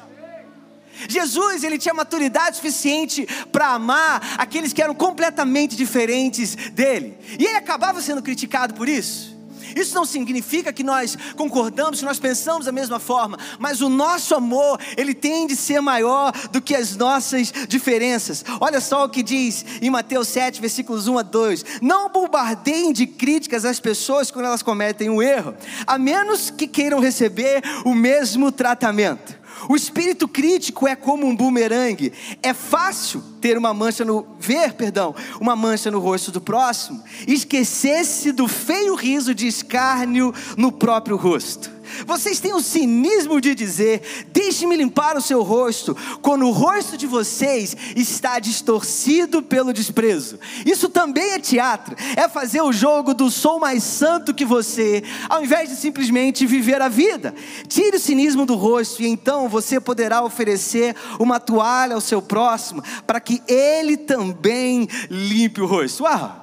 Jesus, 1.09 1.65
ele 1.65 1.79
tinha 1.79 1.95
maturidade 1.95 2.57
suficiente 2.57 3.27
para 3.53 3.69
amar 3.69 4.37
aqueles 4.39 4.73
que 4.73 4.83
eram 4.83 4.95
completamente 4.95 5.77
diferentes 5.77 6.55
dele. 6.73 7.19
E 7.39 7.45
ele 7.45 7.57
acabava 7.57 8.01
sendo 8.01 8.23
criticado 8.23 8.75
por 8.75 8.89
isso. 8.89 9.40
Isso 9.75 9.95
não 9.95 10.05
significa 10.05 10.73
que 10.73 10.83
nós 10.83 11.17
concordamos, 11.37 12.01
que 12.01 12.05
nós 12.05 12.19
pensamos 12.19 12.67
da 12.67 12.73
mesma 12.73 12.99
forma, 12.99 13.39
mas 13.59 13.81
o 13.81 13.89
nosso 13.89 14.35
amor, 14.35 14.79
ele 14.97 15.15
tem 15.15 15.47
de 15.47 15.57
ser 15.57 15.81
maior 15.81 16.33
do 16.51 16.61
que 16.61 16.75
as 16.75 16.97
nossas 16.97 17.53
diferenças. 17.69 18.45
Olha 18.61 18.81
só 18.81 19.05
o 19.05 19.09
que 19.09 19.23
diz 19.23 19.65
em 19.81 19.91
Mateus 19.91 20.29
7, 20.29 20.61
versículos 20.61 21.09
1 21.09 21.19
a 21.19 21.23
2: 21.23 21.65
Não 21.83 22.11
bombardeiem 22.11 22.93
de 22.93 23.07
críticas 23.07 23.65
as 23.65 23.81
pessoas 23.81 24.31
quando 24.31 24.47
elas 24.47 24.63
cometem 24.63 25.11
um 25.11 25.23
erro, 25.23 25.55
a 25.87 25.99
menos 25.99 26.51
que 26.51 26.67
queiram 26.67 27.01
receber 27.01 27.63
o 27.85 27.95
mesmo 27.95 28.53
tratamento. 28.53 29.40
O 29.69 29.77
espírito 29.77 30.27
crítico 30.27 30.87
é 30.87 30.97
como 30.97 31.27
um 31.27 31.35
bumerangue. 31.35 32.13
É 32.43 32.53
fácil 32.53 33.23
ter 33.41 33.57
uma 33.57 33.73
mancha 33.73 34.05
no 34.05 34.27
ver, 34.39 34.75
perdão, 34.75 35.15
uma 35.41 35.57
mancha 35.57 35.91
no 35.91 35.99
rosto 35.99 36.31
do 36.31 36.41
próximo, 36.41 37.03
esquecer-se 37.27 38.33
do 38.33 38.47
feio 38.47 38.95
riso 38.95 39.35
de 39.35 39.47
escárnio 39.47 40.35
no 40.57 40.71
próprio 40.71 41.17
rosto. 41.17 41.80
Vocês 42.07 42.41
têm 42.41 42.55
o 42.55 42.61
cinismo 42.61 43.41
de 43.41 43.55
dizer: 43.55 44.27
Deixe-me 44.33 44.77
limpar 44.77 45.17
o 45.17 45.21
seu 45.21 45.43
rosto, 45.43 45.97
quando 46.23 46.47
o 46.47 46.51
rosto 46.51 46.97
de 46.97 47.07
vocês 47.07 47.77
está 47.97 48.39
distorcido 48.39 49.43
pelo 49.43 49.73
desprezo. 49.73 50.39
Isso 50.65 50.89
também 50.89 51.33
é 51.33 51.39
teatro, 51.39 51.97
é 52.17 52.29
fazer 52.29 52.61
o 52.63 52.73
jogo 52.73 53.15
do 53.15 53.31
sou 53.31 53.59
mais 53.59 53.83
santo 53.83 54.35
que 54.35 54.45
você, 54.45 55.03
ao 55.29 55.43
invés 55.43 55.69
de 55.69 55.77
simplesmente 55.77 56.47
viver 56.47 56.81
a 56.81 56.89
vida. 56.89 57.35
Tire 57.69 57.97
o 57.97 58.01
cinismo 58.01 58.45
do 58.47 58.55
rosto 58.55 59.03
e 59.03 59.07
então 59.07 59.49
você 59.49 59.81
poderá 59.81 60.23
oferecer 60.23 60.95
uma 61.19 61.41
toalha 61.41 61.95
ao 61.95 62.01
seu 62.01 62.23
próximo, 62.23 62.83
para 63.07 63.21
que 63.21 63.43
ele 63.49 63.97
também 63.97 64.89
limpe 65.11 65.61
o 65.61 65.67
rosto. 65.67 66.05
Uau! 66.05 66.40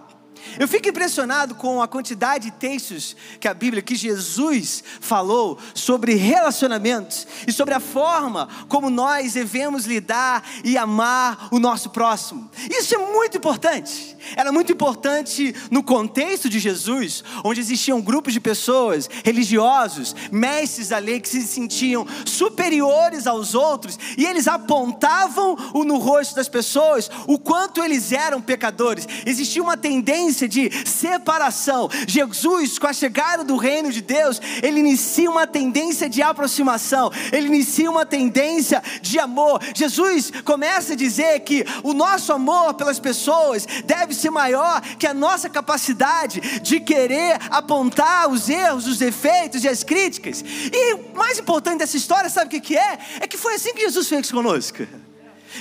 Eu 0.60 0.67
fico 0.67 0.89
impressionado 0.89 1.55
com 1.55 1.81
a 1.81 1.88
quantidade 1.88 2.45
de 2.45 2.57
textos 2.57 3.15
que 3.39 3.47
a 3.47 3.53
Bíblia, 3.53 3.81
que 3.81 3.95
Jesus 3.95 4.83
falou 4.99 5.57
sobre 5.73 6.15
relacionamentos 6.15 7.27
e 7.47 7.51
sobre 7.51 7.73
a 7.73 7.79
forma 7.79 8.47
como 8.67 8.89
nós 8.89 9.33
devemos 9.33 9.86
lidar 9.86 10.43
e 10.63 10.77
amar 10.77 11.49
o 11.51 11.60
nosso 11.60 11.89
próximo. 11.89 12.49
Isso 12.69 12.95
é 12.95 12.97
muito 12.97 13.38
importante. 13.38 14.16
Era 14.35 14.51
muito 14.51 14.71
importante 14.71 15.55
no 15.71 15.83
contexto 15.83 16.49
de 16.49 16.59
Jesus, 16.59 17.23
onde 17.43 17.59
existiam 17.59 18.01
grupos 18.01 18.33
de 18.33 18.39
pessoas, 18.39 19.09
religiosos, 19.23 20.15
mestres 20.31 20.89
da 20.89 20.97
lei 20.97 21.19
que 21.19 21.29
se 21.29 21.41
sentiam 21.43 22.05
superiores 22.25 23.27
aos 23.27 23.55
outros 23.55 23.97
e 24.17 24.25
eles 24.25 24.47
apontavam 24.47 25.55
no 25.85 25.97
rosto 25.97 26.35
das 26.35 26.49
pessoas 26.49 27.09
o 27.27 27.37
quanto 27.39 27.83
eles 27.83 28.11
eram 28.11 28.41
pecadores. 28.41 29.07
Existia 29.25 29.63
uma 29.63 29.77
tendência 29.77 30.47
de 30.47 30.69
separação. 30.85 31.89
Jesus, 32.07 32.77
com 32.77 32.87
a 32.87 32.93
chegada 32.93 33.43
do 33.43 33.55
reino 33.55 33.91
de 33.91 34.01
Deus, 34.01 34.41
ele 34.61 34.79
inicia 34.79 35.29
uma 35.29 35.47
tendência 35.47 36.09
de 36.09 36.21
aproximação, 36.21 37.11
ele 37.31 37.47
inicia 37.47 37.89
uma 37.89 38.05
tendência 38.05 38.83
de 39.01 39.19
amor. 39.19 39.61
Jesus 39.73 40.31
começa 40.43 40.93
a 40.93 40.95
dizer 40.95 41.39
que 41.41 41.65
o 41.83 41.93
nosso 41.93 42.33
amor 42.33 42.73
pelas 42.73 42.99
pessoas 42.99 43.65
deve 43.85 44.13
ser 44.17 44.30
maior 44.30 44.82
que 44.97 45.08
a 45.08 45.13
nossa 45.13 45.49
capacidade 45.49 46.62
de 46.62 46.80
querer 46.80 47.39
apontar 47.49 48.30
os 48.30 48.49
erros, 48.49 48.88
os 48.88 48.97
defeitos 48.97 49.63
e 49.63 49.67
as 49.67 49.84
críticas. 49.84 50.43
E 50.71 50.93
o 50.95 51.15
mais 51.15 51.39
importante 51.39 51.80
dessa 51.80 51.97
história, 51.97 52.30
sabe 52.30 52.58
o 52.58 52.62
que 52.62 52.77
é? 52.77 52.99
É 53.21 53.27
que 53.27 53.38
foi 53.38 53.56
assim 53.56 53.73
que 53.73 53.82
Jesus 53.82 54.08
fez 54.08 54.32
conosco. 54.32 54.86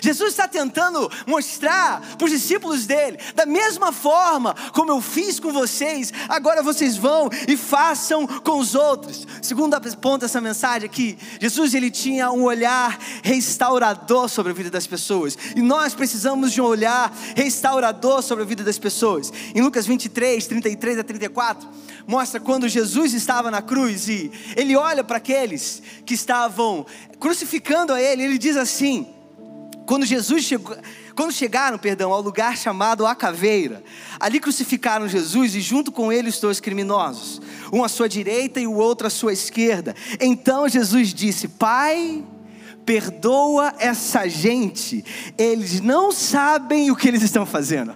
Jesus 0.01 0.31
está 0.31 0.47
tentando 0.49 1.11
mostrar 1.27 2.01
para 2.17 2.25
os 2.25 2.31
discípulos 2.31 2.87
dele, 2.87 3.19
da 3.35 3.47
mesma 3.47 3.93
forma 3.93 4.55
como 4.73 4.91
eu 4.91 5.01
fiz 5.01 5.41
com 5.41 5.53
vocês, 5.53 6.13
agora 6.29 6.63
vocês 6.63 6.97
vão 6.97 7.31
e 7.49 7.57
façam 7.57 8.27
com 8.27 8.59
os 8.59 8.75
outros. 8.75 9.27
Segunda 9.43 9.81
ponto 9.81 10.23
dessa 10.23 10.41
mensagem 10.41 10.87
aqui, 10.87 11.19
Jesus 11.41 11.75
ele 11.75 11.91
tinha 11.91 12.31
um 12.31 12.45
olhar 12.45 12.99
restaurador 13.23 14.29
sobre 14.29 14.53
a 14.53 14.55
vida 14.55 14.71
das 14.71 14.87
pessoas, 14.87 15.37
e 15.55 15.63
nós 15.63 15.95
precisamos 15.95 16.53
de 16.53 16.61
um 16.61 16.65
olhar 16.65 17.13
restaurador 17.35 18.23
sobre 18.23 18.45
a 18.45 18.47
vida 18.47 18.63
das 18.65 18.79
pessoas. 18.79 19.33
Em 19.55 19.61
Lucas 19.61 19.87
23, 19.87 20.47
33 20.47 20.99
a 20.99 21.05
34, 21.05 21.69
mostra 22.07 22.41
quando 22.41 22.69
Jesus 22.69 23.15
estava 23.15 23.51
na 23.51 23.63
cruz 23.63 24.09
e 24.09 24.31
ele 24.57 24.77
olha 24.77 25.03
para 25.03 25.19
aqueles 25.19 25.83
que 26.05 26.15
estavam 26.15 26.87
crucificando 27.19 27.93
a 27.93 28.01
ele, 28.01 28.23
ele 28.23 28.39
diz 28.39 28.57
assim: 28.57 29.07
quando 29.87 30.05
Jesus 30.05 30.45
chegou, 30.45 30.77
quando 31.15 31.33
chegaram, 31.33 31.79
perdão, 31.79 32.13
ao 32.13 32.21
lugar 32.21 32.57
chamado 32.57 33.07
A 33.07 33.15
Caveira, 33.15 33.83
ali 34.19 34.41
crucificaram 34.41 35.09
Jesus 35.09 35.55
e 35.55 35.61
junto 35.61 35.93
com 35.93 36.13
ele 36.13 36.29
os 36.29 36.41
dois 36.41 36.61
criminosos, 36.61 37.41
um 37.73 37.85
à 37.85 37.89
sua 37.89 38.09
direita 38.09 38.61
e 38.61 38.67
o 38.67 38.75
outro 38.75 39.07
à 39.07 39.11
sua 39.11 39.33
esquerda. 39.33 39.95
Então 40.21 40.69
Jesus 40.69 41.15
disse: 41.15 41.47
Pai, 41.47 42.25
perdoa 42.85 43.75
essa 43.79 44.29
gente, 44.29 45.05
eles 45.39 45.81
não 45.81 46.11
sabem 46.13 46.91
o 46.91 46.97
que 46.97 47.09
eles 47.09 47.23
estão 47.23 47.47
fazendo. 47.47 47.95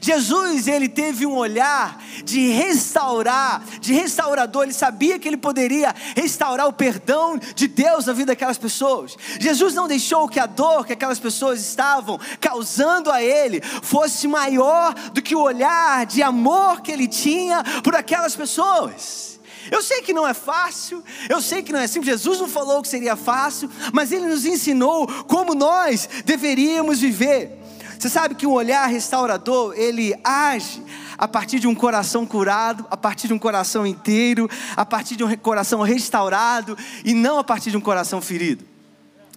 Jesus, 0.00 0.66
ele 0.66 0.88
teve 0.88 1.26
um 1.26 1.36
olhar 1.36 2.02
de 2.24 2.48
restaurar, 2.50 3.62
de 3.80 3.92
restaurador, 3.92 4.64
ele 4.64 4.72
sabia 4.72 5.18
que 5.18 5.28
ele 5.28 5.36
poderia 5.36 5.94
restaurar 6.16 6.66
o 6.66 6.72
perdão 6.72 7.38
de 7.54 7.68
Deus 7.68 8.06
na 8.06 8.12
vida 8.12 8.32
daquelas 8.32 8.58
pessoas. 8.58 9.16
Jesus 9.38 9.74
não 9.74 9.88
deixou 9.88 10.28
que 10.28 10.40
a 10.40 10.46
dor 10.46 10.86
que 10.86 10.92
aquelas 10.92 11.18
pessoas 11.18 11.60
estavam 11.60 12.18
causando 12.40 13.10
a 13.10 13.22
ele 13.22 13.60
fosse 13.60 14.26
maior 14.26 14.94
do 15.12 15.22
que 15.22 15.34
o 15.34 15.40
olhar 15.40 16.06
de 16.06 16.22
amor 16.22 16.80
que 16.80 16.92
ele 16.92 17.08
tinha 17.08 17.62
por 17.82 17.94
aquelas 17.94 18.34
pessoas. 18.34 19.34
Eu 19.70 19.82
sei 19.82 20.02
que 20.02 20.12
não 20.12 20.26
é 20.26 20.34
fácil, 20.34 21.02
eu 21.28 21.40
sei 21.40 21.62
que 21.62 21.72
não 21.72 21.80
é 21.80 21.86
simples. 21.86 22.10
Jesus 22.10 22.38
não 22.38 22.48
falou 22.48 22.82
que 22.82 22.88
seria 22.88 23.16
fácil, 23.16 23.70
mas 23.92 24.12
ele 24.12 24.26
nos 24.26 24.44
ensinou 24.44 25.06
como 25.24 25.54
nós 25.54 26.08
deveríamos 26.24 27.00
viver. 27.00 27.63
Você 27.98 28.08
sabe 28.08 28.34
que 28.34 28.46
um 28.46 28.52
olhar 28.52 28.86
restaurador, 28.86 29.74
ele 29.76 30.14
age 30.22 30.82
a 31.16 31.28
partir 31.28 31.60
de 31.60 31.66
um 31.66 31.74
coração 31.74 32.26
curado, 32.26 32.86
a 32.90 32.96
partir 32.96 33.28
de 33.28 33.32
um 33.32 33.38
coração 33.38 33.86
inteiro, 33.86 34.48
a 34.76 34.84
partir 34.84 35.16
de 35.16 35.24
um 35.24 35.36
coração 35.36 35.80
restaurado 35.82 36.76
e 37.04 37.14
não 37.14 37.38
a 37.38 37.44
partir 37.44 37.70
de 37.70 37.76
um 37.76 37.80
coração 37.80 38.20
ferido. 38.20 38.73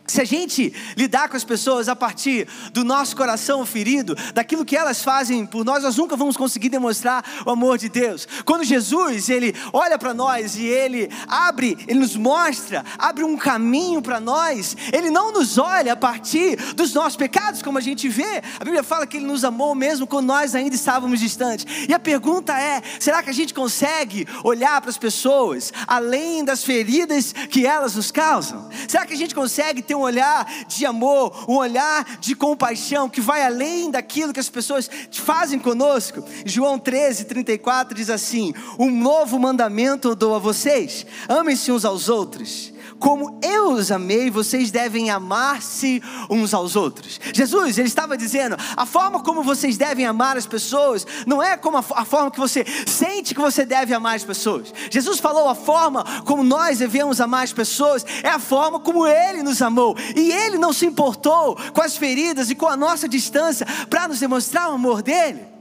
Se 0.08 0.22
a 0.22 0.26
gente 0.26 0.74
lidar 0.96 1.28
com 1.28 1.36
as 1.36 1.44
pessoas 1.44 1.90
a 1.90 1.96
partir 1.96 2.48
do 2.72 2.86
nosso 2.86 3.16
coração 3.16 3.66
ferido, 3.66 4.16
daquilo 4.34 4.64
que 4.64 4.76
elas 4.76 5.04
fazem 5.04 5.46
por 5.46 5.66
nós, 5.66 5.84
nós 5.84 5.98
nunca 5.98 6.16
vamos 6.16 6.38
conseguir 6.38 6.70
demonstrar 6.70 7.24
o 7.46 7.52
amor 7.52 7.78
de 7.78 7.90
Deus. 7.90 8.26
Quando 8.46 8.64
Jesus, 8.64 9.28
ele 9.30 9.54
olha 9.74 10.00
para 10.00 10.14
nós 10.14 10.56
e 10.56 10.64
ele 10.64 11.10
abre, 11.28 11.78
ele 11.88 12.00
nos 12.00 12.16
mostra, 12.16 12.86
abre 12.98 13.26
um 13.26 13.36
caminho 13.36 14.02
para 14.02 14.20
nós, 14.22 14.78
ele 14.94 15.10
não 15.10 15.34
nos 15.34 15.58
olha 15.58 15.92
a 15.92 15.96
partir 15.98 16.56
dos 16.74 16.94
nossos 16.94 17.18
pecados, 17.18 17.62
como 17.62 17.78
a 17.78 17.82
gente 17.82 18.08
vê. 18.08 18.42
A 18.60 18.64
Bíblia 18.64 18.84
fala 18.84 19.06
que 19.06 19.18
ele 19.18 19.26
nos 19.26 19.44
amou 19.44 19.76
mesmo 19.76 20.08
quando 20.08 20.28
nós 20.28 20.56
ainda 20.56 20.76
estávamos 20.76 21.20
distantes. 21.20 21.66
E 21.88 21.94
a 21.94 22.00
pergunta 22.00 22.58
é: 22.58 22.82
será 22.98 23.22
que 23.22 23.30
a 23.30 23.34
gente 23.34 23.54
consegue 23.54 24.26
olhar 24.42 24.80
para 24.80 24.90
as 24.90 24.98
pessoas 24.98 25.74
além 25.86 26.46
das 26.46 26.64
feridas 26.64 27.34
que 27.34 27.66
elas 27.66 27.96
nos 27.96 28.10
causam? 28.10 28.70
Será 28.88 29.06
que 29.06 29.14
a 29.14 29.18
gente 29.18 29.36
consegue 29.36 29.82
ter 29.82 29.97
um 29.98 30.02
olhar 30.02 30.48
de 30.68 30.86
amor, 30.86 31.46
um 31.48 31.56
olhar 31.56 32.06
de 32.20 32.36
compaixão 32.36 33.10
que 33.10 33.20
vai 33.20 33.44
além 33.44 33.92
daquilo 33.92 34.34
que 34.34 34.40
as 34.40 34.50
pessoas 34.50 34.90
fazem 35.12 35.60
conosco. 35.60 36.24
João 36.46 36.80
13, 36.80 37.26
34 37.26 37.96
diz 37.96 38.10
assim: 38.10 38.54
Um 38.80 38.90
novo 38.90 39.38
mandamento 39.40 40.10
eu 40.10 40.16
dou 40.16 40.36
a 40.36 40.40
vocês: 40.40 41.06
amem-se 41.28 41.72
uns 41.72 41.84
aos 41.84 42.10
outros 42.10 42.77
como 43.00 43.40
eu 43.44 43.72
os 43.72 43.92
amei, 43.92 44.30
vocês 44.30 44.72
devem 44.72 45.10
amar-se 45.10 46.02
uns 46.30 46.54
aos 46.54 46.76
outros. 46.76 47.20
Jesus, 47.34 47.78
ele 47.78 47.88
estava 47.88 48.18
dizendo: 48.18 48.58
a 48.76 48.86
forma 48.86 49.22
como 49.22 49.44
vocês 49.44 49.78
devem 49.78 50.06
amar 50.06 50.38
as 50.38 50.46
pessoas 50.46 51.06
não 51.26 51.42
é 51.42 51.58
como 51.58 51.78
a, 51.78 51.84
a 51.96 52.06
forma 52.06 52.32
que 52.32 52.40
você 52.40 52.66
sente 52.86 53.36
que 53.36 53.42
você 53.42 53.66
deve 53.66 53.94
amar 53.94 54.16
as 54.16 54.24
pessoas. 54.24 54.74
Jesus 54.90 55.20
falou: 55.20 55.50
a 55.50 55.56
forma 55.56 56.04
como 56.26 56.44
nós 56.44 56.80
devemos 56.80 57.22
amar 57.22 57.44
as 57.44 57.54
pessoas 57.54 58.06
é 58.24 58.30
a 58.30 58.40
forma 58.40 58.80
como 58.80 59.08
ele 59.08 59.44
nos 59.44 59.62
amou. 59.62 59.96
E 60.16 60.32
ele 60.32 60.58
não 60.58 60.74
se 60.74 60.86
importou 60.86 61.58
com 61.74 61.82
as 61.82 61.98
feridas 61.98 62.50
e 62.50 62.56
com 62.56 62.68
a 62.68 62.78
nossa 62.78 63.08
distância 63.08 63.66
para 63.90 64.08
nos 64.08 64.20
demonstrar 64.20 64.70
o 64.70 64.74
amor 64.74 65.02
dele. 65.02 65.57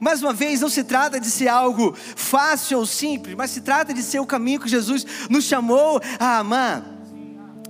Mais 0.00 0.22
uma 0.22 0.32
vez, 0.32 0.62
não 0.62 0.70
se 0.70 0.82
trata 0.82 1.20
de 1.20 1.30
ser 1.30 1.48
algo 1.48 1.94
fácil 2.16 2.78
ou 2.78 2.86
simples, 2.86 3.36
mas 3.36 3.50
se 3.50 3.60
trata 3.60 3.92
de 3.92 4.02
ser 4.02 4.18
o 4.18 4.26
caminho 4.26 4.58
que 4.58 4.68
Jesus 4.68 5.06
nos 5.28 5.44
chamou 5.44 6.00
a 6.18 6.38
amar. 6.38 7.00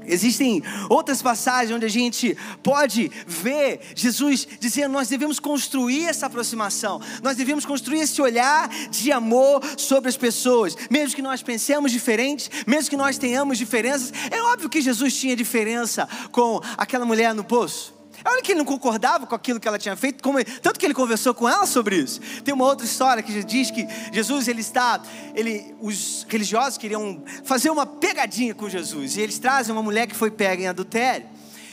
Existem 0.06 0.62
outras 0.88 1.22
passagens 1.22 1.74
onde 1.74 1.86
a 1.86 1.90
gente 1.90 2.36
pode 2.62 3.10
ver 3.26 3.80
Jesus 3.94 4.46
dizendo: 4.58 4.92
nós 4.92 5.08
devemos 5.08 5.38
construir 5.38 6.06
essa 6.06 6.26
aproximação, 6.26 7.00
nós 7.22 7.36
devemos 7.36 7.64
construir 7.64 8.00
esse 8.00 8.20
olhar 8.20 8.68
de 8.90 9.12
amor 9.12 9.62
sobre 9.76 10.08
as 10.08 10.16
pessoas, 10.16 10.76
mesmo 10.90 11.14
que 11.14 11.22
nós 11.22 11.42
pensemos 11.42 11.92
diferentes, 11.92 12.50
mesmo 12.66 12.90
que 12.90 12.96
nós 12.96 13.18
tenhamos 13.18 13.58
diferenças. 13.58 14.12
É 14.30 14.42
óbvio 14.42 14.68
que 14.68 14.80
Jesus 14.80 15.14
tinha 15.14 15.36
diferença 15.36 16.08
com 16.32 16.60
aquela 16.76 17.04
mulher 17.04 17.34
no 17.34 17.44
poço. 17.44 17.99
Olha 18.24 18.42
que 18.42 18.52
ele 18.52 18.58
não 18.58 18.64
concordava 18.64 19.26
com 19.26 19.34
aquilo 19.34 19.58
que 19.58 19.66
ela 19.66 19.78
tinha 19.78 19.96
feito, 19.96 20.22
como, 20.22 20.42
tanto 20.62 20.78
que 20.78 20.86
ele 20.86 20.94
conversou 20.94 21.34
com 21.34 21.48
ela 21.48 21.66
sobre 21.66 21.96
isso. 21.96 22.20
Tem 22.44 22.52
uma 22.52 22.64
outra 22.64 22.84
história 22.84 23.22
que 23.22 23.42
diz 23.44 23.70
que 23.70 23.86
Jesus 24.12 24.48
ele 24.48 24.60
está, 24.60 25.00
ele, 25.34 25.74
os 25.80 26.26
religiosos 26.28 26.78
queriam 26.78 27.22
fazer 27.44 27.70
uma 27.70 27.86
pegadinha 27.86 28.54
com 28.54 28.68
Jesus 28.68 29.16
e 29.16 29.20
eles 29.20 29.38
trazem 29.38 29.72
uma 29.72 29.82
mulher 29.82 30.06
que 30.06 30.14
foi 30.14 30.30
pega 30.30 30.62
em 30.62 30.68
adultério. 30.68 31.26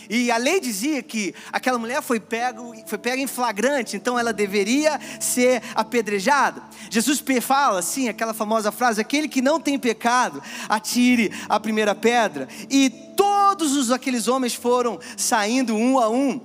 E 0.09 0.31
a 0.31 0.37
lei 0.37 0.59
dizia 0.59 1.01
que 1.03 1.33
aquela 1.51 1.77
mulher 1.77 2.01
foi 2.01 2.19
pega, 2.19 2.61
foi 2.85 2.97
pega 2.97 3.21
em 3.21 3.27
flagrante, 3.27 3.95
então 3.97 4.17
ela 4.17 4.31
deveria 4.31 4.99
ser 5.19 5.61
apedrejada. 5.75 6.61
Jesus 6.89 7.23
fala 7.41 7.79
assim, 7.79 8.07
aquela 8.07 8.33
famosa 8.33 8.71
frase: 8.71 9.01
aquele 9.01 9.27
que 9.27 9.41
não 9.41 9.59
tem 9.59 9.77
pecado, 9.77 10.41
atire 10.69 11.31
a 11.49 11.59
primeira 11.59 11.93
pedra. 11.93 12.47
E 12.69 12.89
todos 13.15 13.75
os, 13.75 13.91
aqueles 13.91 14.27
homens 14.27 14.53
foram 14.53 14.99
saindo 15.17 15.75
um 15.75 15.99
a 15.99 16.09
um. 16.09 16.39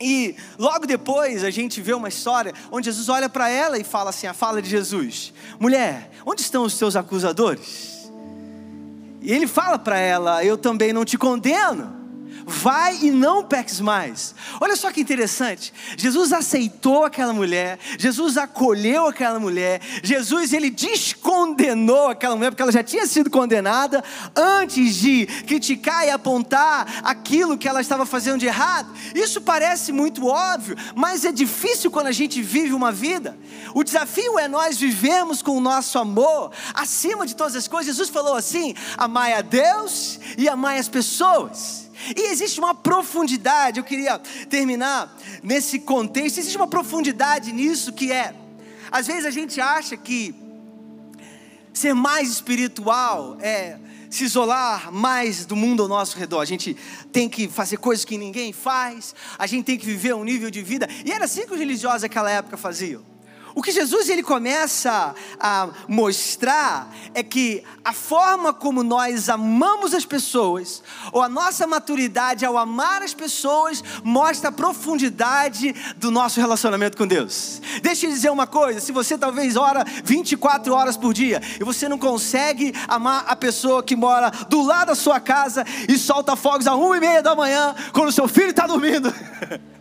E 0.00 0.36
logo 0.56 0.86
depois 0.86 1.42
a 1.42 1.50
gente 1.50 1.80
vê 1.80 1.92
uma 1.92 2.08
história 2.08 2.54
onde 2.70 2.84
Jesus 2.84 3.08
olha 3.08 3.28
para 3.28 3.48
ela 3.48 3.78
e 3.78 3.82
fala 3.82 4.10
assim: 4.10 4.28
a 4.28 4.34
fala 4.34 4.62
de 4.62 4.70
Jesus: 4.70 5.32
mulher, 5.58 6.10
onde 6.24 6.42
estão 6.42 6.62
os 6.62 6.78
teus 6.78 6.94
acusadores? 6.94 8.08
E 9.20 9.32
ele 9.32 9.48
fala 9.48 9.78
para 9.78 9.98
ela: 9.98 10.44
eu 10.44 10.56
também 10.56 10.92
não 10.92 11.04
te 11.04 11.18
condeno 11.18 11.97
vai 12.48 12.98
e 13.02 13.10
não 13.10 13.44
peques 13.44 13.78
mais. 13.78 14.34
Olha 14.60 14.74
só 14.74 14.90
que 14.90 15.00
interessante. 15.00 15.72
Jesus 15.96 16.32
aceitou 16.32 17.04
aquela 17.04 17.32
mulher, 17.32 17.78
Jesus 17.98 18.38
acolheu 18.38 19.06
aquela 19.06 19.38
mulher, 19.38 19.80
Jesus 20.02 20.52
ele 20.52 20.70
descondenou 20.70 22.08
aquela 22.08 22.34
mulher 22.34 22.50
porque 22.50 22.62
ela 22.62 22.72
já 22.72 22.82
tinha 22.82 23.06
sido 23.06 23.28
condenada 23.28 24.02
antes 24.34 24.96
de 24.96 25.26
criticar 25.46 26.06
e 26.06 26.10
apontar 26.10 27.02
aquilo 27.04 27.58
que 27.58 27.68
ela 27.68 27.80
estava 27.80 28.06
fazendo 28.06 28.38
de 28.38 28.46
errado. 28.46 28.92
Isso 29.14 29.40
parece 29.40 29.92
muito 29.92 30.26
óbvio, 30.26 30.76
mas 30.94 31.24
é 31.24 31.32
difícil 31.32 31.90
quando 31.90 32.06
a 32.06 32.12
gente 32.12 32.40
vive 32.40 32.72
uma 32.72 32.90
vida. 32.90 33.36
O 33.74 33.84
desafio 33.84 34.38
é 34.38 34.48
nós 34.48 34.78
vivemos 34.78 35.42
com 35.42 35.56
o 35.56 35.60
nosso 35.60 35.98
amor 35.98 36.50
acima 36.72 37.26
de 37.26 37.36
todas 37.36 37.54
as 37.54 37.68
coisas. 37.68 37.94
Jesus 37.94 38.08
falou 38.08 38.34
assim: 38.34 38.74
amai 38.96 39.34
a 39.34 39.42
Deus 39.42 40.18
e 40.38 40.48
amai 40.48 40.78
as 40.78 40.88
pessoas. 40.88 41.87
E 42.16 42.30
existe 42.30 42.58
uma 42.58 42.74
profundidade, 42.74 43.78
eu 43.78 43.84
queria 43.84 44.18
terminar 44.48 45.16
nesse 45.42 45.78
contexto, 45.78 46.38
existe 46.38 46.56
uma 46.56 46.68
profundidade 46.68 47.52
nisso 47.52 47.92
que 47.92 48.12
é, 48.12 48.34
às 48.90 49.06
vezes 49.06 49.26
a 49.26 49.30
gente 49.30 49.60
acha 49.60 49.96
que 49.96 50.34
ser 51.72 51.94
mais 51.94 52.30
espiritual 52.30 53.36
é 53.40 53.78
se 54.10 54.24
isolar 54.24 54.90
mais 54.90 55.44
do 55.44 55.54
mundo 55.54 55.82
ao 55.82 55.88
nosso 55.88 56.18
redor. 56.18 56.40
A 56.40 56.44
gente 56.44 56.76
tem 57.12 57.28
que 57.28 57.48
fazer 57.48 57.76
coisas 57.76 58.04
que 58.04 58.16
ninguém 58.16 58.52
faz, 58.52 59.14
a 59.38 59.46
gente 59.46 59.64
tem 59.64 59.78
que 59.78 59.86
viver 59.86 60.14
um 60.14 60.24
nível 60.24 60.50
de 60.50 60.62
vida. 60.62 60.88
E 61.04 61.12
era 61.12 61.24
assim 61.26 61.46
que 61.46 61.52
os 61.52 61.58
religiosos 61.58 62.02
daquela 62.02 62.30
época 62.30 62.56
faziam. 62.56 63.04
O 63.58 63.62
que 63.62 63.72
Jesus 63.72 64.08
ele 64.08 64.22
começa 64.22 65.12
a 65.40 65.68
mostrar 65.88 66.94
é 67.12 67.24
que 67.24 67.64
a 67.84 67.92
forma 67.92 68.52
como 68.52 68.84
nós 68.84 69.28
amamos 69.28 69.92
as 69.92 70.04
pessoas, 70.04 70.80
ou 71.10 71.20
a 71.20 71.28
nossa 71.28 71.66
maturidade 71.66 72.46
ao 72.46 72.56
amar 72.56 73.02
as 73.02 73.12
pessoas, 73.12 73.82
mostra 74.04 74.50
a 74.50 74.52
profundidade 74.52 75.74
do 75.96 76.08
nosso 76.08 76.38
relacionamento 76.38 76.96
com 76.96 77.04
Deus. 77.04 77.60
Deixa 77.82 78.06
eu 78.06 78.10
dizer 78.10 78.30
uma 78.30 78.46
coisa: 78.46 78.78
se 78.78 78.92
você 78.92 79.18
talvez 79.18 79.56
ora 79.56 79.84
24 80.04 80.72
horas 80.72 80.96
por 80.96 81.12
dia 81.12 81.42
e 81.60 81.64
você 81.64 81.88
não 81.88 81.98
consegue 81.98 82.72
amar 82.86 83.24
a 83.26 83.34
pessoa 83.34 83.82
que 83.82 83.96
mora 83.96 84.30
do 84.48 84.62
lado 84.62 84.86
da 84.88 84.94
sua 84.94 85.18
casa 85.18 85.66
e 85.88 85.98
solta 85.98 86.36
fogos 86.36 86.68
a 86.68 86.76
uma 86.76 86.96
e 86.96 87.00
meia 87.00 87.22
da 87.24 87.34
manhã, 87.34 87.74
quando 87.92 88.12
seu 88.12 88.28
filho 88.28 88.50
está 88.50 88.68
dormindo. 88.68 89.12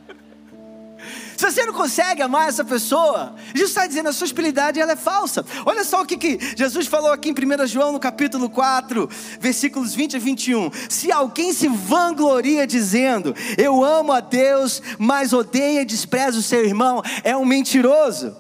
Se 1.38 1.46
você 1.46 1.68
não 1.68 1.74
consegue 1.74 2.24
amar 2.24 2.50
essa 2.50 2.66
pessoa, 2.66 3.36
Jesus 3.54 3.70
está 3.70 3.86
dizendo 3.86 4.10
a 4.10 4.14
sua 4.14 4.26
espiritualidade 4.26 4.80
ela 4.80 4.94
é 4.94 4.96
falsa. 4.96 5.46
Olha 5.68 5.84
só 5.84 6.02
o 6.02 6.06
que, 6.06 6.18
que 6.18 6.40
Jesus 6.58 6.88
falou 6.88 7.12
aqui 7.12 7.30
em 7.30 7.32
1 7.32 7.68
João 7.68 7.92
no 7.92 8.00
capítulo 8.00 8.50
4, 8.50 9.08
versículos 9.40 9.94
20 9.94 10.16
a 10.16 10.20
21. 10.20 10.72
Se 10.90 11.12
alguém 11.12 11.54
se 11.54 11.68
vangloria 11.68 12.66
dizendo, 12.66 13.36
eu 13.56 13.84
amo 13.84 14.14
a 14.14 14.20
Deus, 14.20 14.82
mas 14.98 15.32
odeia 15.32 15.84
e 15.84 15.86
despreza 15.86 16.40
o 16.40 16.44
seu 16.44 16.66
irmão, 16.66 17.04
é 17.24 17.38
um 17.38 17.46
mentiroso. 17.46 18.36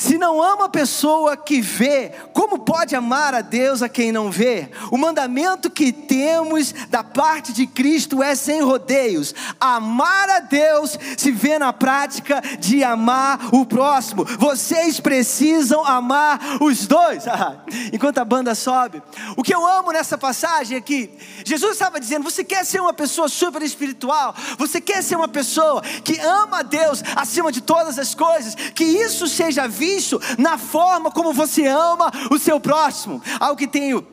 Se 0.00 0.16
não 0.16 0.42
ama 0.42 0.64
a 0.64 0.68
pessoa 0.70 1.36
que 1.36 1.60
vê, 1.60 2.10
como 2.32 2.60
pode 2.60 2.96
amar 2.96 3.34
a 3.34 3.42
Deus 3.42 3.82
a 3.82 3.88
quem 3.88 4.10
não 4.10 4.30
vê? 4.30 4.70
O 4.90 4.96
mandamento 4.96 5.68
que 5.68 5.92
temos 5.92 6.72
da 6.88 7.04
parte 7.04 7.52
de 7.52 7.66
Cristo 7.66 8.22
é 8.22 8.34
sem 8.34 8.62
rodeios: 8.62 9.34
amar 9.60 10.30
a 10.30 10.40
Deus 10.40 10.98
se 11.18 11.30
vê 11.30 11.58
na 11.58 11.70
prática 11.70 12.40
de 12.58 12.82
amar 12.82 13.54
o 13.54 13.66
próximo. 13.66 14.24
Vocês 14.24 14.98
precisam 14.98 15.84
amar 15.84 16.40
os 16.62 16.86
dois. 16.86 17.24
Enquanto 17.92 18.16
a 18.16 18.24
banda 18.24 18.54
sobe, 18.54 19.02
o 19.36 19.42
que 19.42 19.54
eu 19.54 19.66
amo 19.66 19.92
nessa 19.92 20.16
passagem 20.16 20.78
é 20.78 20.80
que 20.80 21.10
Jesus 21.44 21.72
estava 21.72 22.00
dizendo: 22.00 22.24
você 22.24 22.42
quer 22.42 22.64
ser 22.64 22.80
uma 22.80 22.94
pessoa 22.94 23.28
super 23.28 23.60
espiritual? 23.60 24.34
Você 24.56 24.80
quer 24.80 25.02
ser 25.02 25.16
uma 25.16 25.28
pessoa 25.28 25.82
que 25.82 26.18
ama 26.20 26.60
a 26.60 26.62
Deus 26.62 27.02
acima 27.14 27.52
de 27.52 27.60
todas 27.60 27.98
as 27.98 28.14
coisas? 28.14 28.54
Que 28.54 28.84
isso 28.84 29.28
seja 29.28 29.68
visto 29.68 29.89
isso 29.96 30.20
na 30.38 30.58
forma 30.58 31.10
como 31.10 31.32
você 31.32 31.66
ama 31.66 32.10
o 32.30 32.38
seu 32.38 32.60
próximo. 32.60 33.22
Algo 33.38 33.56
que 33.56 33.66
tenho 33.66 34.06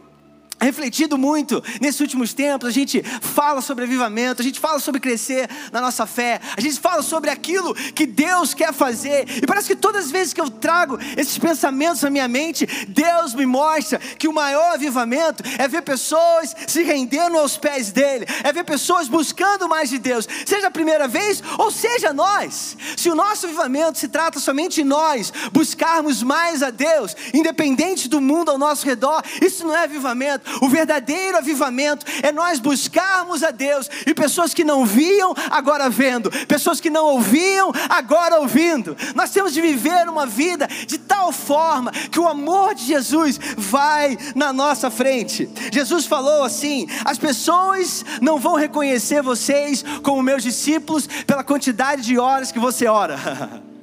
refletido 0.60 1.18
muito 1.18 1.64
nesses 1.80 2.02
últimos 2.02 2.34
tempos, 2.34 2.68
a 2.68 2.72
gente 2.72 3.04
fala 3.22 3.62
sobre 3.62 3.84
avivamento, 3.84 4.42
a 4.42 4.46
gente 4.46 4.60
fala 4.60 4.80
sobre 4.80 5.00
crescer 5.00 5.50
na 5.72 5.82
nossa 5.82 6.06
fé, 6.06 6.40
a 6.56 6.62
gente 6.62 6.80
fala 6.80 7.02
sobre 7.02 7.30
aquilo 7.30 7.74
que 7.76 8.06
Deus 8.06 8.54
quer 8.54 8.74
fazer, 8.74 9.26
e 9.42 9.46
parece 9.46 9.68
que 9.68 9.76
todas 9.76 10.06
as 10.06 10.12
vezes 10.12 10.34
que 10.34 10.42
eu 10.42 10.50
trago 10.50 10.98
esses 11.16 11.38
pensamentos 11.38 12.02
na 12.02 12.10
minha 12.10 12.28
mente, 12.28 12.66
Deus 12.88 13.34
me 13.34 13.46
mostra 13.46 14.00
que 14.00 14.28
o 14.28 14.34
maior 14.34 14.74
avivamento 14.74 15.44
é 15.58 15.68
ver 15.68 15.82
pessoas 15.82 16.56
se 16.68 16.84
rendendo 16.84 17.38
aos 17.38 17.58
pés 17.58 17.92
dele, 17.92 18.26
é 18.44 18.52
ver 18.52 18.64
pessoas 18.64 19.08
buscando 19.08 19.68
mais 19.68 19.90
de 19.90 19.98
Deus, 19.98 20.28
seja 20.46 20.68
a 20.68 20.72
primeira 20.72 21.08
vez 21.08 21.44
ou 21.58 21.72
seja 21.72 22.14
nós. 22.14 22.76
Se 22.96 23.10
o 23.10 23.16
nosso 23.16 23.46
avivamento 23.46 24.00
se 24.00 24.08
trata 24.08 24.40
somente 24.40 24.76
de 24.76 24.84
nós 24.84 25.32
buscarmos 25.52 26.24
mais 26.24 26.64
a 26.64 26.70
Deus, 26.70 27.16
independente 27.34 28.08
do 28.08 28.20
mundo 28.20 28.50
ao 28.50 28.58
nosso 28.58 28.86
redor, 28.86 29.24
isso 29.42 29.66
não 29.66 29.76
é 29.76 29.84
avivamento 29.84 30.47
o 30.62 30.70
verdadeiro 30.70 31.38
avivamento 31.38 32.06
é 32.22 32.32
nós 32.32 32.60
buscarmos 32.60 33.44
a 33.44 33.52
Deus 33.52 33.90
e 34.06 34.14
pessoas 34.14 34.54
que 34.54 34.64
não 34.64 34.86
viam, 34.86 35.34
agora 35.50 35.90
vendo, 35.90 36.32
pessoas 36.48 36.80
que 36.80 36.90
não 36.90 37.06
ouviam, 37.06 37.72
agora 37.90 38.40
ouvindo. 38.40 38.96
Nós 39.16 39.32
temos 39.32 39.54
de 39.54 39.62
viver 39.62 40.08
uma 40.10 40.26
vida 40.26 40.68
de 40.68 40.98
tal 40.98 41.32
forma 41.32 41.92
que 41.92 42.20
o 42.20 42.28
amor 42.28 42.76
de 42.76 42.86
Jesus 42.86 43.40
vai 43.58 44.18
na 44.36 44.52
nossa 44.52 44.90
frente. 44.90 45.50
Jesus 45.72 46.06
falou 46.06 46.44
assim: 46.44 46.88
as 47.06 47.18
pessoas 47.18 48.04
não 48.22 48.40
vão 48.40 48.56
reconhecer 48.56 49.22
vocês 49.22 49.84
como 50.04 50.24
meus 50.24 50.44
discípulos 50.44 51.08
pela 51.26 51.44
quantidade 51.44 52.02
de 52.02 52.18
horas 52.18 52.52
que 52.52 52.60
você 52.60 52.88
ora. 52.88 53.18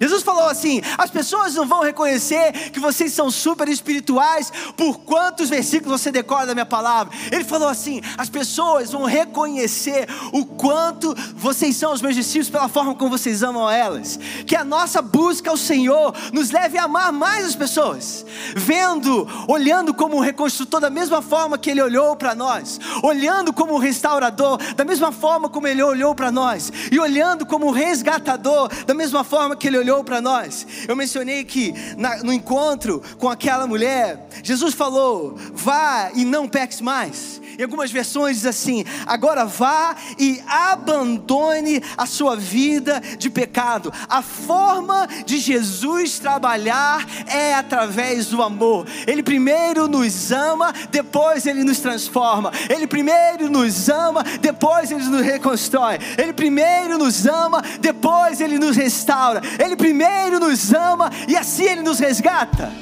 Jesus 0.00 0.22
falou 0.22 0.48
assim: 0.48 0.80
as 0.98 1.10
pessoas 1.10 1.54
não 1.54 1.66
vão 1.66 1.82
reconhecer 1.82 2.52
que 2.70 2.80
vocês 2.80 3.12
são 3.12 3.30
super 3.30 3.68
espirituais 3.68 4.52
por 4.76 4.98
quantos 5.00 5.48
versículos 5.48 6.00
você 6.00 6.12
decora 6.12 6.46
da 6.46 6.54
minha 6.54 6.66
palavra. 6.66 7.16
Ele 7.30 7.44
falou 7.44 7.68
assim: 7.68 8.00
as 8.16 8.28
pessoas 8.28 8.90
vão 8.90 9.04
reconhecer 9.04 10.08
o 10.32 10.44
quanto 10.44 11.14
vocês 11.34 11.76
são 11.76 11.92
os 11.92 12.02
meus 12.02 12.14
discípulos 12.14 12.50
pela 12.50 12.68
forma 12.68 12.94
como 12.94 13.16
vocês 13.16 13.42
amam 13.42 13.70
elas. 13.70 14.18
Que 14.46 14.56
a 14.56 14.64
nossa 14.64 15.00
busca 15.00 15.50
ao 15.50 15.56
Senhor 15.56 16.14
nos 16.32 16.50
leve 16.50 16.78
a 16.78 16.84
amar 16.84 17.12
mais 17.12 17.46
as 17.46 17.56
pessoas, 17.56 18.24
vendo, 18.54 19.26
olhando 19.48 19.94
como 19.94 20.16
um 20.16 20.20
reconstrutor 20.20 20.80
da 20.80 20.90
mesma 20.90 21.22
forma 21.22 21.58
que 21.58 21.70
Ele 21.70 21.82
olhou 21.82 22.16
para 22.16 22.34
nós, 22.34 22.78
olhando 23.02 23.52
como 23.52 23.74
um 23.74 23.78
restaurador 23.78 24.58
da 24.74 24.84
mesma 24.84 25.12
forma 25.12 25.48
como 25.48 25.66
Ele 25.66 25.82
olhou 25.82 26.14
para 26.14 26.30
nós, 26.30 26.72
e 26.90 26.98
olhando 26.98 27.46
como 27.46 27.66
um 27.66 27.70
resgatador 27.70 28.68
da 28.84 28.94
mesma 28.94 29.24
forma 29.24 29.56
que 29.56 29.66
Ele 29.66 29.78
olhou 29.78 29.85
olhou 29.86 30.02
para 30.02 30.20
nós. 30.20 30.66
Eu 30.88 30.96
mencionei 30.96 31.44
que 31.44 31.72
na, 31.96 32.16
no 32.18 32.32
encontro 32.32 33.00
com 33.18 33.28
aquela 33.28 33.66
mulher, 33.68 34.26
Jesus 34.42 34.74
falou: 34.74 35.38
vá 35.52 36.10
e 36.14 36.24
não 36.24 36.48
peques 36.48 36.80
mais. 36.80 37.40
Em 37.58 37.62
algumas 37.62 37.90
versões 37.90 38.38
diz 38.38 38.46
assim: 38.46 38.84
agora 39.06 39.44
vá 39.44 39.94
e 40.18 40.42
abandone 40.46 41.82
a 41.96 42.04
sua 42.04 42.36
vida 42.36 43.00
de 43.16 43.30
pecado. 43.30 43.92
A 44.08 44.22
forma 44.22 45.08
de 45.24 45.38
Jesus 45.38 46.18
trabalhar 46.18 47.06
é 47.26 47.54
através 47.54 48.26
do 48.26 48.42
amor. 48.42 48.86
Ele 49.06 49.22
primeiro 49.22 49.88
nos 49.88 50.32
ama, 50.32 50.72
depois 50.90 51.46
ele 51.46 51.62
nos 51.64 51.78
transforma. 51.78 52.50
Ele 52.68 52.86
primeiro 52.86 53.48
nos 53.48 53.88
ama, 53.88 54.22
depois 54.40 54.90
ele 54.90 55.04
nos 55.04 55.22
reconstrói. 55.22 55.98
Ele 56.18 56.32
primeiro 56.32 56.98
nos 56.98 57.26
ama, 57.26 57.62
depois 57.80 58.40
ele 58.40 58.58
nos 58.58 58.76
restaura. 58.76 59.40
Ele 59.58 59.75
primeiro 59.76 60.40
nos 60.40 60.72
ama 60.72 61.10
e 61.28 61.36
assim 61.36 61.64
ele 61.64 61.82
nos 61.82 61.98
resgata. 61.98 62.72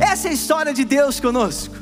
Essa 0.00 0.28
é 0.28 0.30
a 0.30 0.34
história 0.34 0.72
de 0.72 0.84
Deus 0.84 1.20
conosco. 1.20 1.74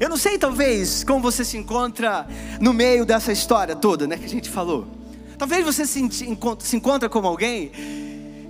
Eu 0.00 0.08
não 0.08 0.16
sei, 0.16 0.38
talvez, 0.38 1.02
como 1.02 1.20
você 1.20 1.44
se 1.44 1.56
encontra 1.56 2.26
no 2.60 2.72
meio 2.72 3.04
dessa 3.04 3.32
história 3.32 3.74
toda, 3.74 4.06
né, 4.06 4.16
que 4.16 4.24
a 4.24 4.28
gente 4.28 4.48
falou. 4.48 4.86
Talvez 5.36 5.64
você 5.64 5.86
se, 5.86 6.00
encontra, 6.00 6.66
se 6.66 6.76
encontra 6.76 7.08
como 7.08 7.26
alguém 7.26 7.72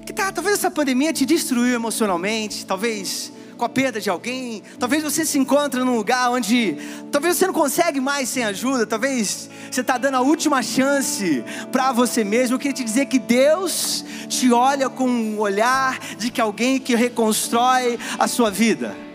que 0.05 0.13
tá, 0.13 0.33
talvez 0.33 0.59
essa 0.59 0.71
pandemia 0.71 1.13
te 1.13 1.27
destruiu 1.27 1.75
emocionalmente, 1.75 2.65
talvez 2.65 3.33
com 3.59 3.65
a 3.65 3.69
perda 3.69 4.01
de 4.01 4.09
alguém, 4.09 4.63
talvez 4.79 5.03
você 5.03 5.27
se 5.27 5.37
encontra 5.37 5.85
num 5.85 5.97
lugar 5.97 6.31
onde 6.31 6.79
talvez 7.11 7.37
você 7.37 7.47
não 7.47 7.53
consegue 7.53 8.01
mais 8.01 8.29
sem 8.29 8.45
ajuda, 8.45 8.87
talvez 8.87 9.51
você 9.71 9.81
está 9.81 9.99
dando 9.99 10.15
a 10.15 10.21
última 10.21 10.63
chance 10.63 11.45
para 11.73 11.93
você 11.93 12.23
mesmo. 12.23 12.55
Eu 12.55 12.59
queria 12.59 12.73
te 12.73 12.85
dizer 12.85 13.07
que 13.07 13.19
Deus 13.19 14.05
te 14.29 14.53
olha 14.53 14.89
com 14.89 15.09
um 15.09 15.39
olhar 15.41 15.99
de 16.17 16.31
que 16.31 16.41
alguém 16.41 16.79
que 16.79 16.95
reconstrói 16.95 17.99
a 18.19 18.29
sua 18.29 18.51
vida. 18.51 19.08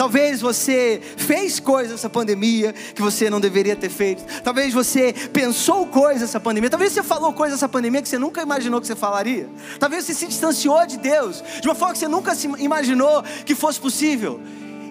Talvez 0.00 0.40
você 0.40 0.98
fez 1.18 1.60
coisas 1.60 1.92
nessa 1.92 2.08
pandemia 2.08 2.72
que 2.72 3.02
você 3.02 3.28
não 3.28 3.38
deveria 3.38 3.76
ter 3.76 3.90
feito. 3.90 4.24
Talvez 4.42 4.72
você 4.72 5.12
pensou 5.30 5.86
coisas 5.86 6.22
nessa 6.22 6.40
pandemia. 6.40 6.70
Talvez 6.70 6.92
você 6.92 7.02
falou 7.02 7.34
coisas 7.34 7.58
nessa 7.58 7.68
pandemia 7.68 8.00
que 8.00 8.08
você 8.08 8.18
nunca 8.18 8.40
imaginou 8.40 8.80
que 8.80 8.86
você 8.86 8.96
falaria. 8.96 9.46
Talvez 9.78 10.06
você 10.06 10.14
se 10.14 10.26
distanciou 10.26 10.86
de 10.86 10.96
Deus 10.96 11.44
de 11.60 11.68
uma 11.68 11.74
forma 11.74 11.92
que 11.92 11.98
você 11.98 12.08
nunca 12.08 12.32
imaginou 12.58 13.22
que 13.44 13.54
fosse 13.54 13.78
possível. 13.78 14.40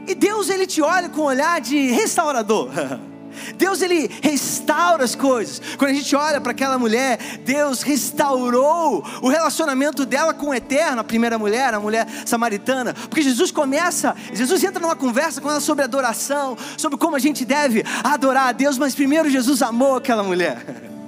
E 0.07 0.13
Deus 0.13 0.47
ele 0.47 0.67
te 0.67 0.79
olha 0.79 1.09
com 1.09 1.21
um 1.21 1.25
olhar 1.25 1.59
de 1.59 1.89
restaurador. 1.89 2.69
Deus 3.55 3.81
ele 3.81 4.09
restaura 4.21 5.03
as 5.03 5.15
coisas. 5.15 5.61
Quando 5.77 5.91
a 5.91 5.93
gente 5.93 6.15
olha 6.15 6.41
para 6.41 6.51
aquela 6.51 6.77
mulher, 6.77 7.17
Deus 7.43 7.81
restaurou 7.81 9.03
o 9.21 9.29
relacionamento 9.29 10.05
dela 10.05 10.33
com 10.33 10.47
o 10.47 10.53
eterno, 10.53 11.01
a 11.01 11.03
primeira 11.03 11.37
mulher, 11.37 11.73
a 11.73 11.79
mulher 11.79 12.07
samaritana, 12.25 12.93
porque 12.93 13.21
Jesus 13.21 13.51
começa, 13.51 14.15
Jesus 14.33 14.63
entra 14.63 14.81
numa 14.81 14.95
conversa 14.95 15.41
com 15.41 15.49
ela 15.49 15.59
sobre 15.59 15.83
adoração, 15.83 16.57
sobre 16.77 16.97
como 16.97 17.15
a 17.15 17.19
gente 17.19 17.45
deve 17.45 17.83
adorar 18.03 18.49
a 18.49 18.51
Deus, 18.51 18.77
mas 18.77 18.95
primeiro 18.95 19.29
Jesus 19.29 19.61
amou 19.61 19.95
aquela 19.95 20.23
mulher. 20.23 20.89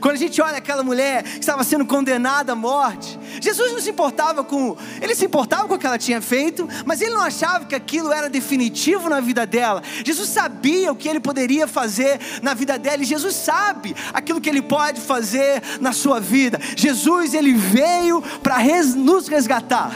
Quando 0.00 0.14
a 0.16 0.18
gente 0.18 0.40
olha 0.40 0.58
aquela 0.58 0.82
mulher 0.82 1.22
que 1.22 1.40
estava 1.40 1.64
sendo 1.64 1.84
condenada 1.84 2.52
à 2.52 2.56
morte, 2.56 3.18
Jesus 3.40 3.72
não 3.72 3.80
se 3.80 3.90
importava 3.90 4.42
com, 4.44 4.76
ele 5.00 5.14
se 5.14 5.24
importava 5.24 5.68
com 5.68 5.74
o 5.74 5.78
que 5.78 5.86
ela 5.86 5.98
tinha 5.98 6.20
feito, 6.20 6.68
mas 6.84 7.00
ele 7.00 7.14
não 7.14 7.20
achava 7.20 7.64
que 7.64 7.74
aquilo 7.74 8.12
era 8.12 8.28
definitivo 8.28 9.08
na 9.08 9.20
vida 9.20 9.46
dela. 9.46 9.82
Jesus 10.04 10.28
sabia 10.28 10.92
o 10.92 10.96
que 10.96 11.08
ele 11.08 11.20
poderia 11.20 11.66
fazer 11.66 12.18
na 12.42 12.54
vida 12.54 12.78
dela 12.78 13.02
e 13.02 13.06
Jesus 13.06 13.34
sabe 13.34 13.94
aquilo 14.12 14.40
que 14.40 14.48
ele 14.48 14.62
pode 14.62 15.00
fazer 15.00 15.62
na 15.80 15.92
sua 15.92 16.20
vida. 16.20 16.58
Jesus 16.76 17.34
ele 17.34 17.52
veio 17.52 18.22
para 18.42 18.56
res, 18.56 18.94
nos 18.94 19.28
resgatar 19.28 19.92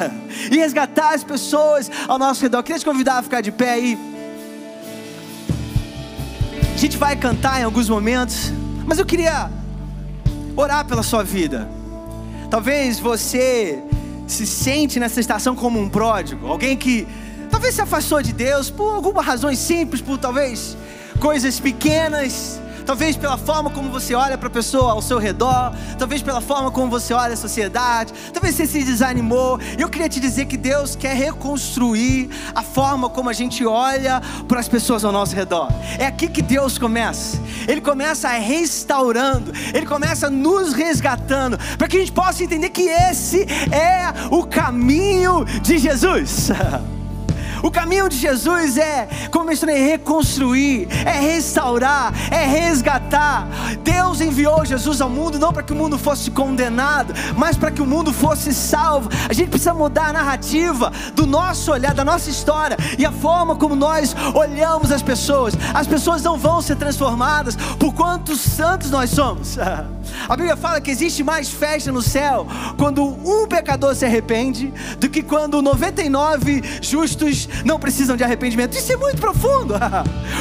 e 0.50 0.56
resgatar 0.56 1.14
as 1.14 1.24
pessoas 1.24 1.90
ao 2.06 2.18
nosso 2.18 2.42
redor. 2.42 2.58
Eu 2.58 2.62
queria 2.62 2.78
te 2.78 2.84
convidar 2.84 3.18
a 3.18 3.22
ficar 3.22 3.40
de 3.40 3.52
pé 3.52 3.72
aí. 3.72 3.98
A 6.74 6.76
gente 6.76 6.96
vai 6.96 7.14
cantar 7.14 7.60
em 7.60 7.64
alguns 7.64 7.88
momentos, 7.88 8.52
mas 8.86 8.98
eu 8.98 9.04
queria 9.04 9.50
orar 10.60 10.84
pela 10.84 11.02
sua 11.02 11.24
vida. 11.24 11.68
Talvez 12.50 12.98
você 12.98 13.82
se 14.26 14.46
sente 14.46 15.00
nessa 15.00 15.20
estação 15.20 15.56
como 15.56 15.80
um 15.80 15.88
pródigo, 15.88 16.46
alguém 16.46 16.76
que 16.76 17.06
talvez 17.50 17.74
se 17.74 17.80
afastou 17.80 18.22
de 18.22 18.32
Deus 18.32 18.70
por 18.70 18.94
algumas 18.94 19.24
razões 19.24 19.58
simples, 19.58 20.00
por 20.00 20.18
talvez 20.18 20.76
coisas 21.18 21.58
pequenas, 21.58 22.60
talvez 22.84 23.16
pela 23.16 23.38
forma 23.38 23.70
como 23.70 23.90
você 23.90 24.14
olha 24.14 24.36
para 24.36 24.48
a 24.48 24.50
pessoa 24.50 24.92
ao 24.92 25.02
seu 25.02 25.18
redor, 25.18 25.72
talvez 25.98 26.22
pela 26.22 26.40
forma 26.40 26.70
como 26.70 26.90
você 26.90 27.12
olha 27.12 27.34
a 27.34 27.36
sociedade, 27.36 28.12
talvez 28.32 28.54
você 28.54 28.66
se 28.66 28.82
desanimou. 28.82 29.58
Eu 29.78 29.88
queria 29.88 30.08
te 30.08 30.20
dizer 30.20 30.46
que 30.46 30.56
Deus 30.56 30.96
quer 30.96 31.14
reconstruir 31.14 32.30
a 32.54 32.62
forma 32.62 33.08
como 33.08 33.30
a 33.30 33.32
gente 33.32 33.64
olha 33.64 34.20
para 34.48 34.60
as 34.60 34.68
pessoas 34.68 35.04
ao 35.04 35.12
nosso 35.12 35.34
redor. 35.34 35.68
É 35.98 36.06
aqui 36.06 36.28
que 36.28 36.42
Deus 36.42 36.78
começa. 36.78 37.38
Ele 37.68 37.80
começa 37.80 38.28
restaurando, 38.28 39.52
ele 39.72 39.86
começa 39.86 40.28
nos 40.28 40.72
resgatando, 40.72 41.58
para 41.76 41.88
que 41.88 41.96
a 41.96 42.00
gente 42.00 42.12
possa 42.12 42.42
entender 42.42 42.70
que 42.70 42.82
esse 42.82 43.46
é 43.72 44.12
o 44.30 44.44
caminho 44.44 45.44
de 45.62 45.78
Jesus. 45.78 46.50
O 47.62 47.70
caminho 47.70 48.08
de 48.08 48.16
Jesus 48.16 48.76
é, 48.76 49.08
como 49.30 49.46
mencionei, 49.46 49.82
reconstruir, 49.86 50.88
é 51.04 51.20
restaurar, 51.20 52.12
é 52.30 52.46
resgatar. 52.46 53.46
Deus 53.82 54.20
enviou 54.20 54.64
Jesus 54.64 55.00
ao 55.00 55.08
mundo 55.08 55.38
não 55.38 55.52
para 55.52 55.62
que 55.62 55.72
o 55.72 55.76
mundo 55.76 55.98
fosse 55.98 56.30
condenado, 56.30 57.12
mas 57.36 57.56
para 57.56 57.70
que 57.70 57.82
o 57.82 57.86
mundo 57.86 58.12
fosse 58.12 58.54
salvo. 58.54 59.10
A 59.28 59.32
gente 59.32 59.48
precisa 59.50 59.74
mudar 59.74 60.08
a 60.08 60.12
narrativa 60.12 60.92
do 61.14 61.26
nosso 61.26 61.72
olhar, 61.72 61.94
da 61.94 62.04
nossa 62.04 62.30
história 62.30 62.76
e 62.98 63.04
a 63.04 63.12
forma 63.12 63.56
como 63.56 63.74
nós 63.74 64.14
olhamos 64.34 64.90
as 64.90 65.02
pessoas. 65.02 65.54
As 65.74 65.86
pessoas 65.86 66.22
não 66.22 66.36
vão 66.36 66.62
ser 66.62 66.76
transformadas 66.76 67.56
por 67.78 67.92
quantos 67.94 68.40
santos 68.40 68.90
nós 68.90 69.10
somos. 69.10 69.56
A 70.28 70.36
Bíblia 70.36 70.56
fala 70.56 70.80
que 70.80 70.90
existe 70.90 71.22
mais 71.22 71.48
festa 71.50 71.92
no 71.92 72.02
céu 72.02 72.46
quando 72.76 73.04
um 73.04 73.46
pecador 73.46 73.94
se 73.94 74.04
arrepende 74.04 74.72
do 74.98 75.08
que 75.08 75.22
quando 75.22 75.62
99 75.62 76.62
justos 76.82 77.48
não 77.64 77.78
precisam 77.78 78.16
de 78.16 78.24
arrependimento. 78.24 78.76
Isso 78.76 78.92
é 78.92 78.96
muito 78.96 79.20
profundo. 79.20 79.74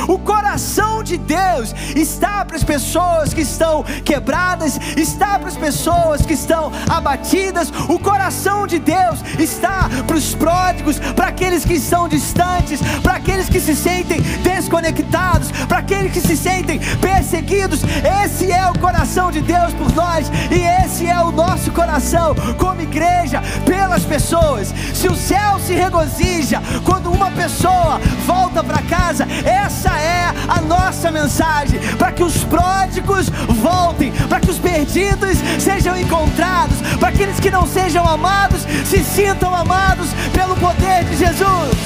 O 0.08 0.18
coração 0.18 1.04
de 1.04 1.18
Deus 1.18 1.74
está 1.96 2.44
para 2.44 2.56
as 2.56 2.64
pessoas 2.64 3.34
que 3.34 3.42
estão 3.42 3.84
quebradas, 4.04 4.80
está 4.98 5.38
para 5.38 5.50
as 5.50 5.58
pessoas 5.58 6.26
que 6.26 6.34
estão 6.34 6.72
abatidas. 6.90 7.72
O 7.88 8.00
coração 8.00 8.66
de 8.66 8.80
Deus 8.80 9.20
está 9.38 9.90
para 10.08 10.16
os 10.16 10.34
pródigos, 10.34 11.00
para 11.16 11.28
aqueles 11.28 11.66
que 11.66 11.74
estão 11.74 12.08
distantes, 12.08 12.80
para 13.04 13.16
aqueles 13.16 13.50
que 13.50 13.60
se 13.60 13.76
sentem 13.76 14.22
desconectados, 14.42 15.52
para 15.68 15.80
aqueles 15.80 16.12
que 16.12 16.22
se 16.22 16.36
sentem 16.36 16.80
perseguidos. 17.02 17.82
Esse 18.24 18.52
é 18.52 18.70
o 18.70 18.80
coração 18.80 19.32
de 19.32 19.42
Deus 19.42 19.74
por 19.74 19.94
nós 19.94 20.32
e 20.50 20.86
esse 20.86 21.06
é 21.08 21.20
o 21.22 21.32
nosso 21.32 21.72
coração 21.72 22.36
como 22.58 22.82
igreja 22.82 23.42
pelas 23.66 24.04
pessoas. 24.04 24.74
Se 24.94 25.08
o 25.08 25.16
céu 25.16 25.60
se 25.60 25.74
regozija 25.74 26.62
quando 27.00 27.12
uma 27.14 27.32
pessoa 27.32 27.98
volta 28.26 28.62
para 28.62 28.82
casa, 28.82 29.26
essa 29.46 29.90
é 29.98 30.34
a 30.50 30.60
nossa 30.60 31.10
mensagem, 31.10 31.80
para 31.98 32.12
que 32.12 32.22
os 32.22 32.44
pródigos 32.44 33.30
voltem, 33.30 34.12
para 34.28 34.42
que 34.42 34.52
os 34.52 34.60
perdidos 34.60 35.38
sejam 35.60 35.98
encontrados, 35.98 36.78
para 37.00 37.08
aqueles 37.08 37.40
que 37.40 37.50
não 37.50 37.66
sejam 37.66 38.06
amados 38.06 38.64
se 38.86 39.02
sintam 39.02 39.56
amados 39.56 40.10
pelo 40.34 40.56
poder 40.58 41.06
de 41.06 41.16
Jesus. 41.16 41.78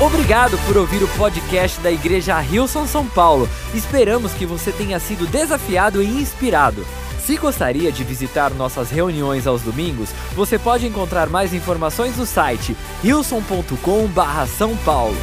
Obrigado 0.00 0.58
por 0.66 0.76
ouvir 0.76 1.04
o 1.04 1.08
podcast 1.08 1.78
da 1.80 1.92
Igreja 1.92 2.36
Rilson 2.40 2.84
São 2.86 3.06
Paulo. 3.06 3.48
Esperamos 3.72 4.32
que 4.32 4.44
você 4.44 4.72
tenha 4.72 4.98
sido 4.98 5.24
desafiado 5.24 6.02
e 6.02 6.06
inspirado. 6.06 6.84
Se 7.24 7.38
gostaria 7.38 7.90
de 7.90 8.04
visitar 8.04 8.50
nossas 8.52 8.90
reuniões 8.90 9.46
aos 9.46 9.62
domingos, 9.62 10.10
você 10.34 10.58
pode 10.58 10.86
encontrar 10.86 11.30
mais 11.30 11.54
informações 11.54 12.18
no 12.18 12.26
site 12.26 12.76
wilson.com/são 13.02 14.76
paulo. 14.84 15.16